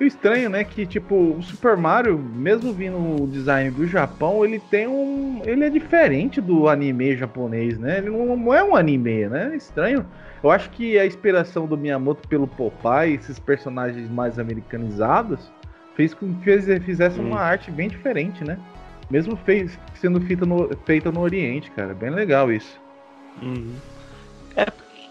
E 0.00 0.04
o 0.04 0.06
estranho, 0.06 0.48
né, 0.48 0.64
que 0.64 0.86
tipo, 0.86 1.14
o 1.14 1.42
Super 1.42 1.76
Mario, 1.76 2.18
mesmo 2.18 2.72
vindo 2.72 2.96
o 3.22 3.26
design 3.26 3.70
do 3.70 3.86
Japão, 3.86 4.42
ele 4.42 4.58
tem 4.58 4.88
um. 4.88 5.42
Ele 5.44 5.62
é 5.64 5.68
diferente 5.68 6.40
do 6.40 6.68
anime 6.68 7.14
japonês, 7.14 7.78
né? 7.78 7.98
Ele 7.98 8.08
não, 8.08 8.54
é 8.54 8.64
um 8.64 8.74
anime, 8.74 9.28
né? 9.28 9.50
É 9.52 9.56
estranho. 9.56 10.06
Eu 10.42 10.50
acho 10.50 10.70
que 10.70 10.98
a 10.98 11.04
inspiração 11.04 11.66
do 11.66 11.76
Miyamoto 11.76 12.26
pelo 12.28 12.48
Popeye, 12.48 13.14
esses 13.14 13.38
personagens 13.38 14.10
mais 14.10 14.38
americanizados, 14.38 15.52
fez 15.94 16.14
com 16.14 16.32
que 16.32 16.44
fez- 16.44 16.82
fizesse 16.82 17.20
Hum. 17.20 17.26
uma 17.28 17.40
arte 17.40 17.70
bem 17.70 17.88
diferente, 17.90 18.42
né? 18.42 18.58
Mesmo 19.10 19.36
fez, 19.36 19.78
sendo 19.92 20.18
feita 20.22 20.46
no, 20.46 20.74
feita 20.86 21.12
no 21.12 21.20
Oriente, 21.20 21.70
cara. 21.72 21.92
Bem 21.92 22.08
legal 22.08 22.50
isso. 22.50 22.80
Uhum. 23.42 23.74
É 24.56 24.64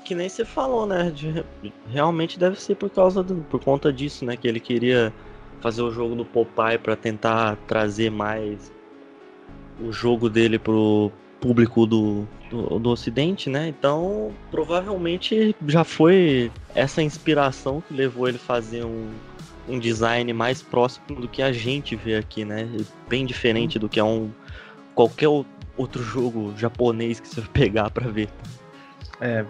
que 0.09 0.15
nem 0.15 0.27
você 0.27 0.43
falou, 0.43 0.87
né? 0.87 1.11
de- 1.11 1.45
realmente 1.87 2.39
deve 2.39 2.59
ser 2.59 2.73
por 2.73 2.89
causa 2.89 3.21
do, 3.21 3.35
por 3.43 3.63
conta 3.63 3.93
disso, 3.93 4.25
né? 4.25 4.35
Que 4.35 4.47
ele 4.47 4.59
queria 4.59 5.13
fazer 5.61 5.83
o 5.83 5.91
jogo 5.91 6.15
do 6.15 6.25
Popeye 6.25 6.79
pra 6.79 6.95
tentar 6.95 7.57
trazer 7.67 8.09
mais 8.09 8.71
o 9.79 9.91
jogo 9.91 10.27
dele 10.27 10.57
pro 10.57 11.11
público 11.39 11.85
do, 11.85 12.27
do, 12.49 12.79
do 12.79 12.89
Ocidente, 12.89 13.51
né? 13.51 13.67
Então 13.67 14.33
provavelmente 14.49 15.55
já 15.67 15.83
foi 15.83 16.51
essa 16.73 17.03
inspiração 17.03 17.79
que 17.87 17.93
levou 17.93 18.27
ele 18.27 18.37
a 18.37 18.39
fazer 18.39 18.83
um, 18.83 19.11
um 19.67 19.77
design 19.77 20.33
mais 20.33 20.59
próximo 20.59 21.21
do 21.21 21.27
que 21.27 21.43
a 21.43 21.53
gente 21.53 21.95
vê 21.95 22.15
aqui, 22.15 22.43
né? 22.43 22.67
Bem 23.07 23.27
diferente 23.27 23.77
do 23.77 23.87
que 23.87 23.99
é 23.99 24.03
um 24.03 24.31
qualquer 24.95 25.29
outro 25.77 26.01
jogo 26.01 26.51
japonês 26.57 27.19
que 27.19 27.27
você 27.27 27.41
pegar 27.53 27.91
pra 27.91 28.07
ver. 28.07 28.27
É, 29.21 29.45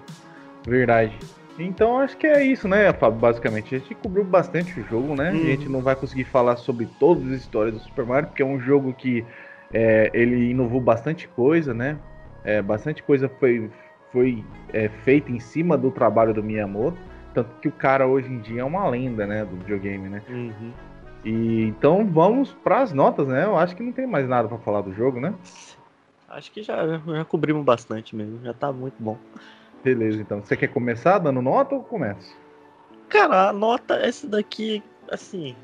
verdade. 0.65 1.17
Então 1.57 1.99
acho 1.99 2.17
que 2.17 2.25
é 2.25 2.43
isso, 2.43 2.67
né, 2.67 2.93
Fábio? 2.93 3.19
Basicamente, 3.19 3.75
a 3.75 3.79
gente 3.79 3.93
cobriu 3.95 4.23
bastante 4.23 4.79
o 4.79 4.83
jogo, 4.85 5.15
né? 5.15 5.31
Uhum. 5.31 5.37
A 5.37 5.45
gente 5.45 5.69
não 5.69 5.81
vai 5.81 5.95
conseguir 5.95 6.23
falar 6.23 6.55
sobre 6.55 6.87
todas 6.99 7.27
as 7.31 7.41
histórias 7.41 7.73
do 7.75 7.81
Super 7.81 8.05
Mario, 8.05 8.29
porque 8.29 8.41
é 8.41 8.45
um 8.45 8.59
jogo 8.59 8.93
que 8.93 9.25
é, 9.73 10.09
ele 10.13 10.49
inovou 10.49 10.79
bastante 10.79 11.27
coisa, 11.27 11.73
né? 11.73 11.97
É, 12.43 12.61
bastante 12.61 13.03
coisa 13.03 13.27
foi, 13.27 13.69
foi 14.11 14.43
é, 14.71 14.87
feita 14.87 15.31
em 15.31 15.39
cima 15.39 15.77
do 15.77 15.91
trabalho 15.91 16.33
do 16.33 16.41
Miyamoto. 16.41 16.97
Tanto 17.33 17.49
que 17.61 17.67
o 17.67 17.71
cara 17.71 18.07
hoje 18.07 18.31
em 18.31 18.39
dia 18.39 18.61
é 18.61 18.63
uma 18.63 18.87
lenda, 18.87 19.27
né, 19.27 19.45
do 19.45 19.55
videogame, 19.57 20.09
né? 20.09 20.23
Uhum. 20.29 20.71
E 21.23 21.63
então 21.63 22.05
vamos 22.05 22.53
para 22.63 22.81
as 22.81 22.93
notas, 22.93 23.27
né? 23.27 23.43
Eu 23.43 23.57
acho 23.57 23.75
que 23.75 23.83
não 23.83 23.91
tem 23.91 24.07
mais 24.07 24.27
nada 24.27 24.47
para 24.47 24.57
falar 24.59 24.81
do 24.81 24.93
jogo, 24.93 25.19
né? 25.19 25.33
Acho 26.27 26.51
que 26.51 26.63
já, 26.63 26.85
já 26.97 27.25
cobrimos 27.25 27.65
bastante 27.65 28.15
mesmo, 28.15 28.39
já 28.43 28.53
tá 28.53 28.71
muito 28.71 28.95
bom. 28.99 29.17
Beleza, 29.83 30.21
então. 30.21 30.41
Você 30.43 30.55
quer 30.57 30.67
começar 30.67 31.19
dando 31.19 31.41
nota 31.41 31.75
ou 31.75 31.83
começa? 31.83 32.33
Cara, 33.07 33.49
a 33.49 33.53
nota, 33.53 33.95
essa 33.95 34.27
daqui, 34.27 34.83
assim, 35.09 35.55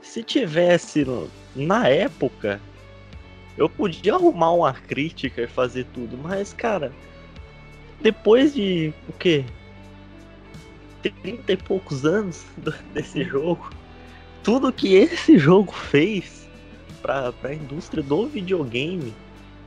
se 0.00 0.22
tivesse 0.22 1.04
no- 1.04 1.30
na 1.54 1.88
época, 1.88 2.60
eu 3.58 3.68
podia 3.68 4.14
arrumar 4.14 4.52
uma 4.52 4.72
crítica 4.72 5.42
e 5.42 5.46
fazer 5.46 5.84
tudo, 5.92 6.16
mas, 6.16 6.52
cara, 6.52 6.92
depois 8.00 8.54
de, 8.54 8.92
o 9.08 9.12
quê? 9.12 9.44
30 11.22 11.52
e 11.52 11.56
poucos 11.56 12.04
anos 12.04 12.44
desse 12.92 13.24
jogo, 13.24 13.70
tudo 14.42 14.72
que 14.72 14.94
esse 14.94 15.38
jogo 15.38 15.72
fez 15.72 16.48
pra, 17.02 17.32
pra 17.32 17.54
indústria 17.54 18.02
do 18.02 18.26
videogame, 18.26 19.14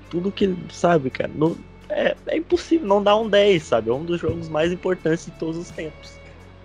tudo 0.10 0.32
que, 0.32 0.56
sabe, 0.72 1.10
cara, 1.10 1.32
não- 1.34 1.56
é, 1.90 2.16
é 2.28 2.38
impossível 2.38 2.88
não 2.88 3.04
dar 3.04 3.18
um 3.18 3.30
10, 3.30 3.64
sabe? 3.64 3.90
É 3.90 3.94
um 3.94 4.04
dos 4.04 4.20
jogos 4.20 4.48
mais 4.48 4.72
importantes 4.72 5.26
de 5.26 5.32
todos 5.32 5.58
os 5.58 5.70
tempos. 5.72 6.20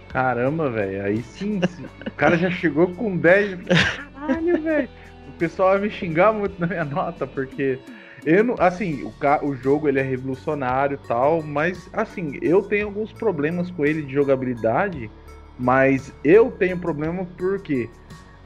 Caramba, 0.09 0.71
velho. 0.71 1.05
Aí 1.05 1.23
sim, 1.23 1.61
o 2.07 2.11
cara 2.13 2.37
já 2.37 2.51
chegou 2.51 2.89
com 2.95 3.17
10. 3.17 3.53
eu 3.53 3.59
fiquei, 3.59 3.77
Caralho, 4.15 4.63
velho. 4.63 4.89
O 5.29 5.33
pessoal 5.33 5.71
vai 5.71 5.81
me 5.81 5.91
xingar 5.91 6.33
muito 6.33 6.59
na 6.61 6.67
minha 6.67 6.85
nota, 6.85 7.27
porque 7.27 7.79
eu 8.25 8.45
não, 8.45 8.55
assim, 8.59 9.03
o, 9.03 9.13
o 9.47 9.55
jogo 9.57 9.89
ele 9.89 9.99
é 9.99 10.03
revolucionário 10.03 10.99
e 11.03 11.09
tal, 11.09 11.43
mas 11.43 11.89
assim, 11.93 12.39
eu 12.41 12.63
tenho 12.63 12.87
alguns 12.87 13.13
problemas 13.13 13.71
com 13.71 13.85
ele 13.85 14.03
de 14.03 14.13
jogabilidade, 14.15 15.11
mas 15.59 16.13
eu 16.23 16.51
tenho 16.51 16.79
problema 16.79 17.27
porque 17.37 17.91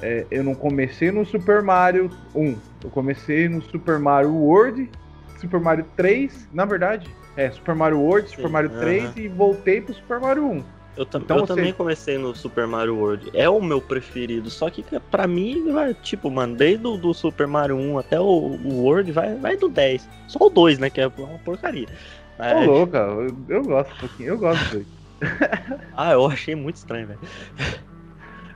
é, 0.00 0.26
eu 0.30 0.42
não 0.42 0.54
comecei 0.54 1.10
no 1.10 1.24
Super 1.24 1.62
Mario 1.62 2.10
1, 2.34 2.56
eu 2.84 2.90
comecei 2.90 3.48
no 3.48 3.60
Super 3.62 3.98
Mario 3.98 4.34
World, 4.34 4.90
Super 5.40 5.60
Mario 5.60 5.86
3, 5.96 6.48
na 6.52 6.64
verdade, 6.64 7.08
é 7.36 7.50
Super 7.50 7.74
Mario 7.74 8.00
World, 8.00 8.28
Super 8.28 8.46
Sim, 8.46 8.52
Mario 8.52 8.70
3 8.70 9.04
aham. 9.04 9.12
e 9.16 9.28
voltei 9.28 9.80
pro 9.80 9.94
Super 9.94 10.20
Mario 10.20 10.44
1. 10.44 10.64
Eu, 10.96 11.06
tam- 11.06 11.20
Então 11.20 11.36
eu 11.36 11.46
você- 11.46 11.54
também 11.54 11.72
comecei 11.72 12.18
no 12.18 12.34
Super 12.34 12.66
Mario 12.66 12.96
World. 12.96 13.30
É 13.32 13.48
o 13.48 13.60
meu 13.62 13.80
preferido. 13.80 14.50
Só 14.50 14.68
que 14.68 14.84
pra 15.12 15.28
mim, 15.28 15.70
vai, 15.72 15.94
tipo, 15.94 16.28
mano, 16.28 16.56
desde 16.56 16.84
o 16.86 16.96
do 16.96 17.14
Super 17.14 17.46
Mario 17.46 17.76
1 17.76 17.98
até 17.98 18.18
o, 18.18 18.24
o 18.24 18.82
World, 18.82 19.12
vai, 19.12 19.36
vai 19.36 19.56
do 19.56 19.68
10. 19.68 20.08
Só 20.26 20.44
o 20.46 20.50
2, 20.50 20.78
né? 20.80 20.90
Que 20.90 21.00
é 21.00 21.06
uma 21.06 21.38
porcaria. 21.38 21.86
Ô, 21.86 22.38
Mas- 22.40 22.66
louco, 22.66 22.92
cara, 22.92 23.12
eu, 23.12 23.36
eu 23.48 23.62
gosto 23.62 23.94
um 23.94 23.98
pouquinho, 23.98 24.28
eu 24.30 24.38
gosto 24.38 24.70
dele. 24.72 24.86
ah, 25.96 26.12
eu 26.12 26.26
achei 26.26 26.56
muito 26.56 26.76
estranho, 26.76 27.06
velho. 27.06 27.20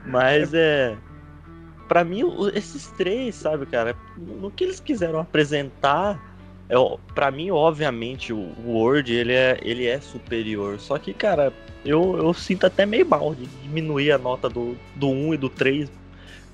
Mas 0.05 0.53
é. 0.53 0.95
Pra 1.87 2.03
mim, 2.03 2.23
esses 2.53 2.87
três, 2.97 3.35
sabe, 3.35 3.65
cara, 3.65 3.95
no 4.17 4.49
que 4.49 4.63
eles 4.63 4.79
quiseram 4.79 5.19
apresentar, 5.19 6.19
é, 6.73 6.77
ó, 6.77 6.97
pra 7.13 7.29
mim, 7.29 7.51
obviamente, 7.51 8.33
o 8.33 8.51
Word, 8.65 9.13
ele 9.13 9.31
é, 9.31 9.59
ele 9.61 9.85
é 9.85 9.99
superior. 9.99 10.79
Só 10.79 10.97
que, 10.97 11.13
cara, 11.13 11.53
eu, 11.85 12.17
eu 12.17 12.33
sinto 12.33 12.65
até 12.65 12.83
meio 12.83 13.07
mal 13.07 13.35
de 13.35 13.45
diminuir 13.61 14.11
a 14.11 14.17
nota 14.17 14.49
do, 14.49 14.75
do 14.95 15.07
1 15.07 15.35
e 15.35 15.37
do 15.37 15.49
3 15.49 15.87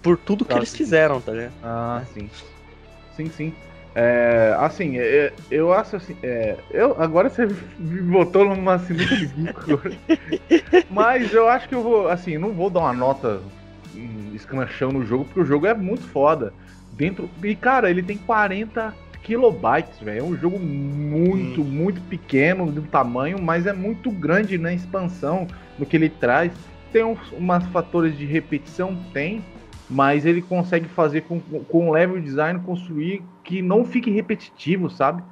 por 0.02 0.18
tudo 0.18 0.44
que 0.44 0.52
Tá, 0.52 0.58
eles 0.58 0.70
sim. 0.70 0.78
fizeram, 0.78 1.22
tá 1.22 1.32
ligado? 1.32 1.54
Ah, 1.64 2.04
sim. 2.14 2.30
Sim, 3.16 3.30
sim. 3.30 3.54
É, 3.96 4.54
assim, 4.60 4.98
é, 5.00 5.32
eu 5.50 5.72
acho 5.72 5.96
assim. 5.96 6.18
é, 6.22 6.58
eu, 6.72 7.02
agora 7.02 7.30
você 7.30 7.46
me 7.80 8.02
botou 8.02 8.44
numa 8.44 8.78
sinuca 8.80 9.16
de 9.16 9.26
bico. 9.26 9.82
Mas 10.92 11.34
eu 11.34 11.48
acho 11.48 11.70
que 11.70 11.76
eu 11.76 11.82
vou. 11.82 12.10
Assim, 12.10 12.38
não 12.38 12.52
vou 12.54 12.70
dar 12.70 12.82
uma 12.82 12.94
nota 12.94 13.42
hum, 13.96 14.32
escrachando 14.34 15.00
no 15.00 15.06
jogo, 15.06 15.24
porque 15.24 15.40
o 15.40 15.46
jogo 15.46 15.66
é 15.66 15.74
muito 15.74 16.04
foda. 16.08 16.54
dentro. 16.92 17.30
E, 17.42 17.56
cara, 17.56 17.90
ele 17.90 18.04
tem 18.04 18.18
40 18.18 18.94
kilobytes, 19.24 20.00
velho. 20.00 20.20
É 20.20 20.24
um 20.24 20.36
jogo 20.36 20.60
muito, 20.60 21.62
hum. 21.62 21.66
muito 21.66 22.02
pequeno 22.02 22.72
do 22.72 22.82
tamanho, 22.84 23.42
mas 23.42 23.66
é 23.66 23.74
muito 23.74 24.12
grande 24.12 24.58
na 24.58 24.74
expansão, 24.74 25.48
no 25.78 25.86
que 25.86 25.96
ele 25.96 26.10
traz. 26.10 26.52
Tem 26.92 27.04
uns, 27.04 27.32
umas 27.32 27.66
fatores 27.68 28.18
de 28.18 28.26
repetição, 28.26 28.98
tem, 29.14 29.44
mas 29.90 30.26
ele 30.26 30.42
consegue 30.42 30.88
fazer 30.88 31.22
com, 31.22 31.40
com 31.40 31.90
o 31.90 31.92
level 31.92 32.20
design 32.20 32.60
construir 32.62 33.24
que 33.44 33.62
não 33.62 33.86
fique 33.86 34.10
repetitivo, 34.10 34.90
sabe? 34.90 35.24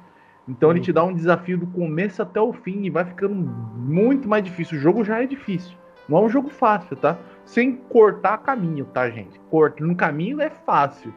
Então 0.48 0.70
ele 0.70 0.80
te 0.80 0.92
dá 0.92 1.04
um 1.04 1.12
desafio 1.12 1.58
do 1.58 1.66
começo 1.66 2.22
até 2.22 2.40
o 2.40 2.52
fim 2.52 2.84
e 2.84 2.90
vai 2.90 3.04
ficando 3.04 3.34
muito 3.34 4.26
mais 4.26 4.42
difícil. 4.42 4.78
O 4.78 4.80
jogo 4.80 5.04
já 5.04 5.22
é 5.22 5.26
difícil. 5.26 5.76
Não 6.08 6.18
é 6.18 6.20
um 6.22 6.28
jogo 6.28 6.48
fácil, 6.48 6.96
tá? 6.96 7.18
Sem 7.44 7.76
cortar 7.76 8.38
caminho, 8.38 8.86
tá, 8.86 9.10
gente? 9.10 9.38
Corta 9.50 9.84
no 9.84 9.94
caminho 9.94 10.40
é 10.40 10.48
fácil. 10.48 11.12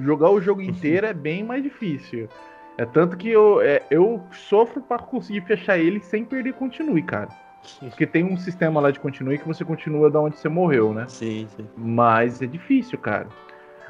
Jogar 0.00 0.30
o 0.30 0.40
jogo 0.40 0.60
inteiro 0.62 1.06
é 1.06 1.14
bem 1.14 1.44
mais 1.44 1.62
difícil. 1.62 2.28
É 2.78 2.86
tanto 2.86 3.16
que 3.16 3.28
eu, 3.28 3.60
é, 3.60 3.82
eu 3.90 4.22
sofro 4.32 4.80
para 4.80 4.98
conseguir 4.98 5.42
fechar 5.42 5.78
ele 5.78 6.00
sem 6.00 6.24
perder 6.24 6.54
continue, 6.54 7.02
cara. 7.02 7.28
Porque 7.78 8.06
tem 8.06 8.24
um 8.24 8.36
sistema 8.36 8.80
lá 8.80 8.90
de 8.90 8.98
continue 8.98 9.38
que 9.38 9.46
você 9.46 9.64
continua 9.64 10.10
da 10.10 10.20
onde 10.20 10.36
você 10.38 10.48
morreu, 10.48 10.92
né? 10.92 11.04
Sim, 11.08 11.46
sim. 11.56 11.66
Mas 11.76 12.42
é 12.42 12.46
difícil, 12.46 12.98
cara. 12.98 13.28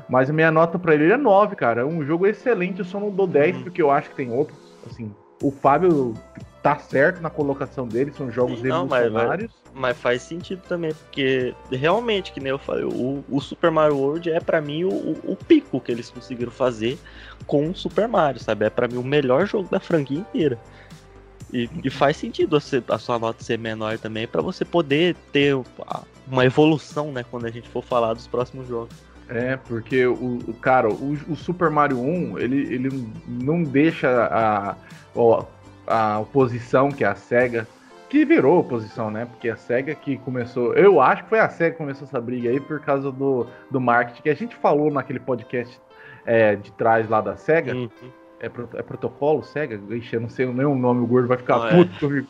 Mas 0.09 0.29
a 0.29 0.33
minha 0.33 0.51
nota 0.51 0.79
para 0.79 0.95
ele 0.95 1.11
é 1.11 1.17
9, 1.17 1.57
cara. 1.57 1.83
É 1.83 1.85
um 1.85 2.05
jogo 2.05 2.27
excelente, 2.27 2.81
eu 2.81 2.85
só 2.85 3.01
não 3.01 3.11
dou 3.11 3.27
10 3.27 3.57
uhum. 3.57 3.63
porque 3.63 3.81
eu 3.81 3.91
acho 3.91 4.11
que 4.11 4.17
tem 4.17 4.31
outros 4.31 4.59
assim, 4.91 5.15
o 5.43 5.51
Fábio 5.51 6.15
tá 6.63 6.79
certo 6.79 7.21
na 7.21 7.29
colocação 7.29 7.89
dele, 7.89 8.13
são 8.17 8.31
jogos 8.31 8.61
Sim, 8.61 8.69
não, 8.69 8.87
revolucionários. 8.87 9.51
Mas, 9.65 9.75
mas, 9.75 9.99
faz 9.99 10.23
sentido 10.23 10.63
também, 10.69 10.95
porque 10.95 11.55
realmente, 11.71 12.33
que 12.33 12.39
nem 12.39 12.51
eu 12.51 12.59
falei, 12.59 12.85
o, 12.85 13.25
o 13.29 13.41
Super 13.41 13.71
Mario 13.71 13.97
World 13.97 14.31
é 14.31 14.39
para 14.39 14.61
mim 14.61 14.85
o, 14.85 15.17
o, 15.25 15.37
pico 15.37 15.81
que 15.81 15.91
eles 15.91 16.09
conseguiram 16.11 16.53
fazer 16.53 16.99
com 17.47 17.71
o 17.71 17.75
Super 17.75 18.07
Mario, 18.07 18.41
sabe? 18.41 18.67
É 18.67 18.71
para 18.71 18.87
mim 18.87 18.97
o 18.97 19.03
melhor 19.03 19.47
jogo 19.47 19.69
da 19.69 19.81
franquia 19.81 20.19
inteira. 20.19 20.59
E, 21.53 21.69
e 21.85 21.91
faz 21.91 22.17
sentido 22.17 22.57
a, 22.57 22.99
sua 22.99 23.19
nota 23.19 23.43
ser 23.43 23.59
menor 23.59 23.99
também, 23.99 24.27
para 24.27 24.41
você 24.41 24.65
poder 24.65 25.17
ter 25.33 25.55
uma 26.27 26.47
evolução, 26.47 27.13
né, 27.13 27.25
quando 27.29 27.47
a 27.47 27.51
gente 27.51 27.69
for 27.69 27.83
falar 27.83 28.15
dos 28.15 28.27
próximos 28.27 28.69
jogos. 28.69 28.95
É, 29.29 29.57
porque 29.57 30.07
o, 30.07 30.39
cara, 30.61 30.89
o, 30.89 31.13
o, 31.29 31.37
Super 31.37 31.71
Mario 31.71 31.99
1, 31.99 32.39
ele, 32.39 32.75
ele 32.75 33.09
não 33.27 33.63
deixa 33.63 34.09
a, 34.09 34.71
a, 34.73 34.77
a 35.93 36.21
oposição, 36.21 36.91
que 36.91 37.05
é 37.05 37.07
a 37.07 37.15
SEGA, 37.15 37.69
que 38.09 38.25
virou 38.25 38.59
oposição, 38.59 39.11
né? 39.11 39.27
Porque 39.27 39.49
a 39.49 39.57
SEGA 39.57 39.95
que 39.95 40.17
começou. 40.19 40.75
Eu 40.75 41.01
acho 41.01 41.25
que 41.25 41.29
foi 41.29 41.41
a 41.41 41.49
SEGA 41.49 41.73
que 41.73 41.79
começou 41.79 42.07
essa 42.07 42.21
briga 42.21 42.49
aí 42.51 42.59
por 42.61 42.81
causa 42.81 43.13
do, 43.13 43.47
do 43.71 43.81
marketing, 43.81 44.23
que 44.23 44.31
a 44.31 44.35
gente 44.35 44.57
falou 44.57 44.91
naquele 44.91 45.21
podcast 45.21 45.79
é, 46.25 46.57
de 46.57 46.73
trás 46.73 47.09
lá 47.09 47.21
da 47.21 47.37
SEGA. 47.37 47.75
Uhum. 47.75 47.91
É, 48.41 48.47
é 48.47 48.83
protocolo, 48.83 49.43
SEGA? 49.43 49.81
Ixi, 49.95 50.17
eu 50.17 50.21
não 50.21 50.29
sei 50.29 50.47
nem 50.47 50.67
o 50.67 50.75
nome, 50.75 51.01
o 51.01 51.07
gordo 51.07 51.29
vai 51.29 51.37
ficar 51.37 51.59
não, 51.59 51.67
é. 51.69 51.71
puto 51.77 51.95
é. 51.95 51.99
comigo. 52.01 52.29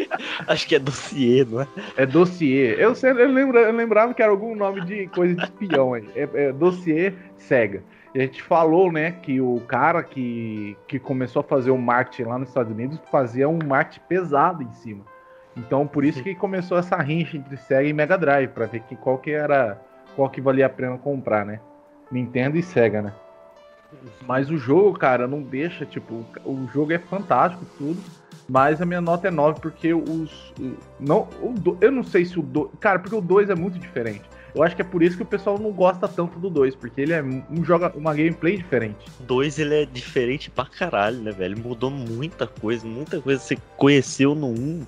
Acho 0.46 0.68
que 0.68 0.74
é 0.74 0.78
dossiê, 0.78 1.44
não 1.44 1.62
é? 1.62 1.68
É 1.96 2.06
dossiê. 2.06 2.76
Eu, 2.78 2.92
eu, 2.92 3.28
lembra, 3.32 3.60
eu 3.62 3.72
lembrava 3.72 4.14
que 4.14 4.22
era 4.22 4.30
algum 4.30 4.54
nome 4.54 4.82
de 4.82 5.08
coisa 5.08 5.34
de 5.34 5.42
espião 5.42 5.94
aí. 5.94 6.08
É, 6.14 6.28
é 6.34 6.52
dossiê 6.52 7.12
SEGA. 7.36 7.82
A 8.14 8.18
gente 8.18 8.42
falou, 8.42 8.90
né, 8.90 9.12
que 9.12 9.40
o 9.40 9.60
cara 9.60 10.02
que, 10.02 10.76
que 10.86 10.98
começou 10.98 11.40
a 11.40 11.44
fazer 11.44 11.70
o 11.70 11.78
marketing 11.78 12.28
lá 12.28 12.38
nos 12.38 12.48
Estados 12.48 12.72
Unidos 12.72 12.98
fazia 13.10 13.48
um 13.48 13.58
marketing 13.64 14.00
pesado 14.08 14.62
em 14.62 14.72
cima. 14.72 15.04
Então, 15.56 15.86
por 15.86 16.04
isso 16.04 16.22
que 16.22 16.34
começou 16.34 16.78
essa 16.78 16.96
rincha 16.96 17.36
entre 17.36 17.56
Sega 17.56 17.88
e 17.88 17.92
Mega 17.92 18.16
Drive, 18.16 18.50
para 18.50 18.66
ver 18.66 18.80
que 18.80 18.96
qual 18.96 19.18
que 19.18 19.30
era, 19.30 19.80
qual 20.14 20.30
que 20.30 20.40
valia 20.40 20.66
a 20.66 20.70
pena 20.70 20.96
comprar, 20.96 21.44
né? 21.44 21.60
Nintendo 22.10 22.56
e 22.56 22.62
Sega, 22.62 23.02
né? 23.02 23.12
Mas 24.26 24.50
o 24.50 24.58
jogo, 24.58 24.98
cara, 24.98 25.26
não 25.26 25.42
deixa, 25.42 25.84
tipo, 25.84 26.24
o 26.44 26.68
jogo 26.72 26.92
é 26.92 26.98
fantástico, 26.98 27.64
tudo. 27.76 28.00
Mas 28.48 28.80
a 28.80 28.86
minha 28.86 29.00
nota 29.00 29.28
é 29.28 29.30
9, 29.30 29.60
porque 29.60 29.92
os. 29.92 30.54
Não, 30.98 31.28
o 31.42 31.52
do, 31.52 31.76
eu 31.80 31.90
não 31.90 32.02
sei 32.02 32.24
se 32.24 32.38
o 32.38 32.42
2. 32.42 32.70
Cara, 32.80 32.98
porque 32.98 33.14
o 33.14 33.20
2 33.20 33.50
é 33.50 33.54
muito 33.54 33.78
diferente. 33.78 34.22
Eu 34.54 34.62
acho 34.62 34.74
que 34.74 34.82
é 34.82 34.84
por 34.84 35.02
isso 35.02 35.16
que 35.16 35.22
o 35.22 35.26
pessoal 35.26 35.58
não 35.58 35.70
gosta 35.70 36.08
tanto 36.08 36.38
do 36.38 36.48
2, 36.48 36.74
porque 36.74 37.00
ele 37.00 37.12
é 37.12 37.22
um 37.22 37.64
joga 37.64 37.92
uma 37.96 38.14
gameplay 38.14 38.56
diferente. 38.56 39.06
O 39.20 39.22
2 39.24 39.58
ele 39.58 39.82
é 39.82 39.84
diferente 39.84 40.50
pra 40.50 40.64
caralho, 40.64 41.18
né, 41.18 41.30
velho? 41.30 41.58
Mudou 41.58 41.90
muita 41.90 42.46
coisa, 42.46 42.86
muita 42.86 43.20
coisa 43.20 43.40
você 43.40 43.56
conheceu 43.76 44.34
no 44.34 44.48
1. 44.48 44.50
Um 44.50 44.86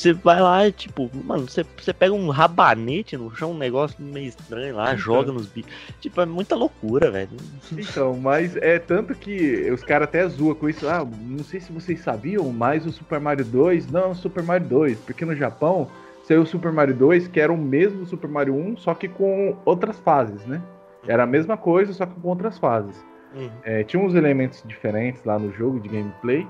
você 0.00 0.14
vai 0.14 0.40
lá 0.40 0.66
e, 0.66 0.72
tipo, 0.72 1.10
mano, 1.24 1.46
você, 1.46 1.62
você 1.76 1.92
pega 1.92 2.14
um 2.14 2.30
rabanete 2.30 3.18
no 3.18 3.34
chão, 3.36 3.52
um 3.52 3.58
negócio 3.58 4.02
meio 4.02 4.28
estranho 4.28 4.76
lá, 4.76 4.94
então. 4.94 4.98
joga 4.98 5.30
nos 5.30 5.46
bichos. 5.46 5.70
Tipo, 6.00 6.22
é 6.22 6.26
muita 6.26 6.54
loucura, 6.54 7.10
velho. 7.10 7.36
Então, 7.72 8.16
mas 8.18 8.56
é 8.56 8.78
tanto 8.78 9.14
que 9.14 9.70
os 9.70 9.84
caras 9.84 10.08
até 10.08 10.26
zoam 10.26 10.54
com 10.54 10.70
isso. 10.70 10.88
Ah, 10.88 11.06
não 11.20 11.44
sei 11.44 11.60
se 11.60 11.70
vocês 11.70 12.00
sabiam, 12.00 12.50
mas 12.50 12.86
o 12.86 12.92
Super 12.92 13.20
Mario 13.20 13.44
2 13.44 13.90
não 13.90 14.00
é 14.00 14.06
o 14.06 14.14
Super 14.14 14.42
Mario 14.42 14.66
2, 14.68 14.98
porque 15.00 15.24
no 15.24 15.36
Japão 15.36 15.90
saiu 16.30 16.42
o 16.42 16.46
Super 16.46 16.70
Mario 16.70 16.94
2, 16.94 17.26
que 17.26 17.40
era 17.40 17.52
o 17.52 17.58
mesmo 17.58 18.06
Super 18.06 18.30
Mario 18.30 18.54
1, 18.54 18.76
só 18.76 18.94
que 18.94 19.08
com 19.08 19.56
outras 19.64 19.98
fases, 19.98 20.46
né? 20.46 20.62
Era 21.08 21.24
a 21.24 21.26
mesma 21.26 21.56
coisa, 21.56 21.92
só 21.92 22.06
que 22.06 22.14
com 22.14 22.28
outras 22.28 22.56
fases. 22.56 23.04
Uhum. 23.34 23.50
É, 23.64 23.82
tinha 23.82 24.00
uns 24.00 24.14
elementos 24.14 24.62
diferentes 24.64 25.24
lá 25.24 25.40
no 25.40 25.52
jogo 25.52 25.80
de 25.80 25.88
gameplay. 25.88 26.46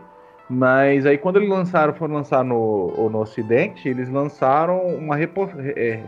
Mas 0.50 1.06
aí 1.06 1.16
quando 1.16 1.36
eles 1.36 1.48
lançaram, 1.48 1.94
foram 1.94 2.12
lançar 2.12 2.44
no, 2.44 3.08
no 3.08 3.20
Ocidente, 3.20 3.88
eles 3.88 4.10
lançaram 4.10 4.82
uma 4.96 5.18
é, 5.18 6.02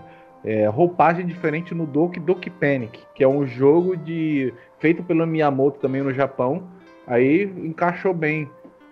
é, 0.44 0.66
roupagem 0.66 1.24
diferente 1.24 1.74
no 1.74 1.86
Doki 1.86 2.20
Doki 2.20 2.50
Panic, 2.50 3.00
que 3.14 3.24
é 3.24 3.28
um 3.28 3.46
jogo 3.46 3.96
de 3.96 4.52
feito 4.80 5.02
pelo 5.02 5.26
Miyamoto 5.26 5.78
também 5.78 6.02
no 6.02 6.12
Japão. 6.12 6.64
Aí 7.06 7.44
encaixou 7.44 8.12
bem. 8.12 8.50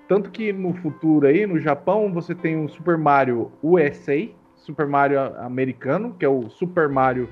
Tanto 0.09 0.31
que 0.31 0.55
no 0.55 0.73
futuro 0.73 1.27
aí, 1.27 1.47
no 1.47 1.59
Japão, 1.59 2.11
você 2.11 2.35
tem 2.35 2.65
o 2.65 2.69
Super 2.69 2.97
Mario 2.97 3.53
USA, 3.63 4.29
Super 4.61 4.87
Mario 4.87 5.21
americano, 5.39 6.15
que 6.19 6.25
é 6.25 6.29
o 6.29 6.49
Super 6.49 6.89
Mario 6.89 7.29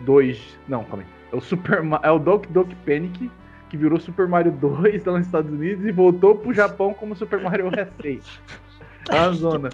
2. 0.00 0.58
Não, 0.68 0.84
calma 0.84 1.02
aí. 1.02 1.08
É 1.32 1.36
o, 1.36 1.40
Super, 1.40 1.82
é 2.02 2.10
o 2.10 2.18
Doki 2.18 2.48
Doki 2.52 2.74
Panic, 2.86 3.30
que 3.68 3.76
virou 3.76 4.00
Super 4.00 4.26
Mario 4.26 4.52
2 4.52 5.04
lá 5.04 5.18
nos 5.18 5.26
Estados 5.26 5.50
Unidos 5.50 5.84
e 5.84 5.92
voltou 5.92 6.34
pro 6.34 6.52
Japão 6.52 6.94
como 6.94 7.14
Super 7.14 7.40
Mario 7.40 7.68
USA. 7.68 8.18
A 9.10 9.30
zona. 9.30 9.68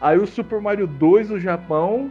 Aí 0.00 0.18
o 0.18 0.26
Super 0.26 0.60
Mario 0.60 0.86
2 0.86 1.28
do 1.28 1.38
Japão 1.38 2.10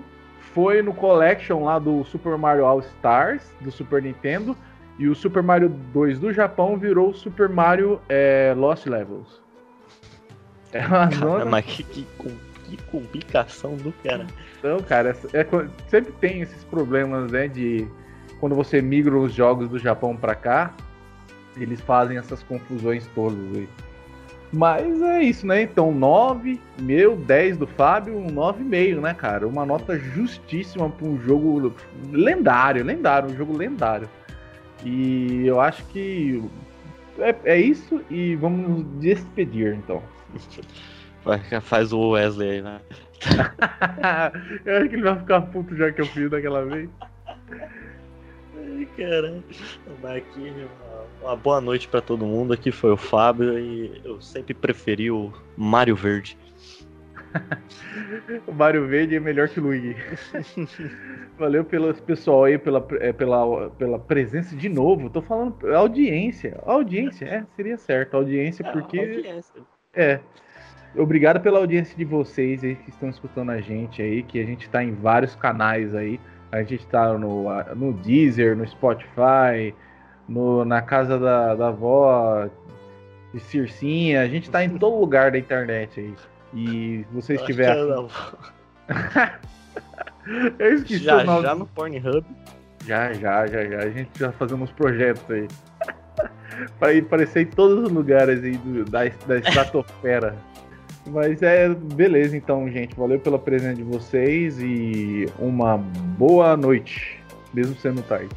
foi 0.53 0.81
no 0.81 0.93
Collection 0.93 1.63
lá 1.63 1.79
do 1.79 2.03
Super 2.05 2.37
Mario 2.37 2.65
All 2.65 2.79
Stars, 2.79 3.51
do 3.61 3.71
Super 3.71 4.01
Nintendo, 4.01 4.55
e 4.97 5.07
o 5.07 5.15
Super 5.15 5.41
Mario 5.43 5.69
2 5.69 6.19
do 6.19 6.33
Japão 6.33 6.77
virou 6.77 7.13
Super 7.13 7.49
Mario 7.49 8.01
é, 8.09 8.53
Lost 8.55 8.85
Levels. 8.85 9.41
É 10.71 10.85
uma 10.85 11.09
zona... 11.09 11.45
Mas 11.45 11.65
que, 11.65 11.83
que, 11.83 12.07
que, 12.69 12.83
complicação 12.85 13.75
do 13.75 13.91
cara. 14.03 14.27
Então, 14.57 14.79
cara, 14.79 15.15
é, 15.33 15.39
é, 15.39 15.47
sempre 15.87 16.11
tem 16.13 16.41
esses 16.41 16.63
problemas, 16.65 17.31
né, 17.31 17.47
de 17.47 17.87
quando 18.39 18.55
você 18.55 18.81
migra 18.81 19.17
os 19.17 19.33
jogos 19.33 19.69
do 19.69 19.77
Japão 19.77 20.15
para 20.15 20.35
cá, 20.35 20.73
eles 21.57 21.81
fazem 21.81 22.17
essas 22.17 22.41
confusões 22.43 23.07
todas 23.13 23.39
aí. 23.55 23.67
Mas 24.51 24.99
é 25.01 25.21
isso, 25.21 25.45
né? 25.45 25.61
Então, 25.61 25.91
9, 25.91 26.59
meu, 26.79 27.15
10 27.15 27.57
do 27.57 27.67
Fábio, 27.67 28.17
um 28.17 28.27
9,5, 28.27 28.99
né, 28.99 29.13
cara? 29.13 29.47
Uma 29.47 29.63
nota 29.63 29.97
justíssima 29.99 30.89
para 30.89 31.07
um 31.07 31.19
jogo 31.21 31.71
lendário, 32.11 32.83
lendário, 32.83 33.29
um 33.29 33.35
jogo 33.35 33.55
lendário. 33.55 34.09
E 34.83 35.45
eu 35.45 35.59
acho 35.59 35.85
que 35.87 36.43
é, 37.19 37.35
é 37.43 37.59
isso 37.59 38.01
e 38.09 38.35
vamos 38.35 38.67
nos 38.67 38.99
despedir, 38.99 39.75
então. 39.75 40.01
Faz 41.61 41.91
o 41.93 42.11
Wesley 42.11 42.49
aí, 42.49 42.61
né? 42.61 42.79
eu 44.65 44.77
acho 44.77 44.89
que 44.89 44.95
ele 44.95 45.03
vai 45.03 45.19
ficar 45.19 45.41
puto 45.41 45.75
já 45.75 45.91
que 45.91 46.01
eu 46.01 46.05
fiz 46.05 46.29
daquela 46.29 46.63
vez. 46.65 46.89
Ai, 48.57 48.87
caralho. 48.97 49.43
Aqui, 50.15 50.67
uma 51.21 51.35
boa 51.35 51.59
noite 51.59 51.87
para 51.87 52.01
todo 52.01 52.25
mundo. 52.25 52.53
Aqui 52.53 52.71
foi 52.71 52.91
o 52.91 52.97
Fábio 52.97 53.59
e 53.59 54.01
eu 54.05 54.21
sempre 54.21 54.53
preferi 54.53 55.11
o 55.11 55.33
Mário 55.57 55.95
Verde. 55.95 56.37
o 58.47 58.51
Mário 58.51 58.87
Verde 58.87 59.15
é 59.15 59.19
melhor 59.19 59.49
que 59.49 59.59
o 59.59 59.63
Luigi. 59.63 59.95
Valeu 61.37 61.63
pelo 61.63 61.93
pessoal 61.93 62.45
aí, 62.45 62.57
pela, 62.57 62.85
é, 62.99 63.13
pela, 63.13 63.69
pela 63.71 63.99
presença 63.99 64.55
de 64.55 64.69
novo. 64.69 65.09
Tô 65.09 65.21
falando 65.21 65.55
audiência. 65.73 66.59
Audiência, 66.65 67.25
é, 67.25 67.45
seria 67.55 67.77
certo. 67.77 68.15
Audiência, 68.15 68.65
é, 68.65 68.71
porque. 68.71 68.99
Audiência. 68.99 69.61
É. 69.93 70.19
Obrigado 70.95 71.39
pela 71.39 71.59
audiência 71.59 71.95
de 71.95 72.03
vocês 72.03 72.63
aí 72.63 72.75
que 72.75 72.89
estão 72.89 73.09
escutando 73.09 73.51
a 73.51 73.61
gente 73.61 74.01
aí, 74.01 74.23
que 74.23 74.41
a 74.41 74.45
gente 74.45 74.69
tá 74.69 74.83
em 74.83 74.93
vários 74.93 75.35
canais 75.35 75.93
aí. 75.93 76.19
A 76.51 76.63
gente 76.63 76.85
tá 76.87 77.13
no, 77.17 77.45
no 77.75 77.93
Deezer, 77.93 78.57
no 78.57 78.67
Spotify, 78.67 79.73
no, 80.27 80.65
na 80.65 80.81
casa 80.81 81.19
da, 81.19 81.53
da 81.55 81.67
avó 81.67 82.47
de 83.33 83.39
Circinha. 83.39 84.21
A 84.21 84.27
gente 84.27 84.49
tá 84.49 84.63
em 84.63 84.77
todo 84.77 84.99
lugar 84.99 85.31
da 85.31 85.37
internet 85.37 85.99
aí. 85.99 86.13
E 86.53 87.05
se 87.07 87.13
você 87.13 87.35
estiver. 87.35 87.77
É 87.77 87.79
Eu 90.57 90.75
esqueci 90.75 91.03
já, 91.03 91.17
o 91.17 91.23
nome. 91.23 91.43
Já 91.43 91.55
no 91.55 91.65
Pornhub. 91.67 92.25
Já, 92.85 93.13
já, 93.13 93.45
já, 93.47 93.65
já. 93.65 93.77
A 93.79 93.89
gente 93.89 94.09
já 94.15 94.31
fazendo 94.31 94.63
uns 94.63 94.71
projetos 94.71 95.23
aí. 95.29 95.47
para 96.79 96.93
ir 96.93 97.03
aparecer 97.03 97.43
em 97.43 97.45
todos 97.45 97.85
os 97.85 97.91
lugares 97.91 98.43
aí 98.43 98.57
do, 98.57 98.85
da, 98.85 99.01
da 99.27 99.37
estratosfera. 99.37 100.35
Mas 101.11 101.41
é 101.41 101.69
beleza, 101.69 102.37
então, 102.37 102.69
gente. 102.69 102.95
Valeu 102.95 103.19
pela 103.19 103.39
presença 103.39 103.75
de 103.75 103.83
vocês 103.83 104.59
e 104.59 105.27
uma 105.39 105.77
boa 105.77 106.55
noite, 106.55 107.19
mesmo 107.53 107.75
sendo 107.75 108.01
tarde. 108.03 108.29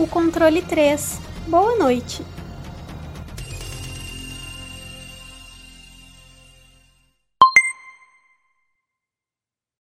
O 0.00 0.06
controle 0.06 0.62
3. 0.62 1.20
Boa 1.46 1.76
noite! 1.76 2.24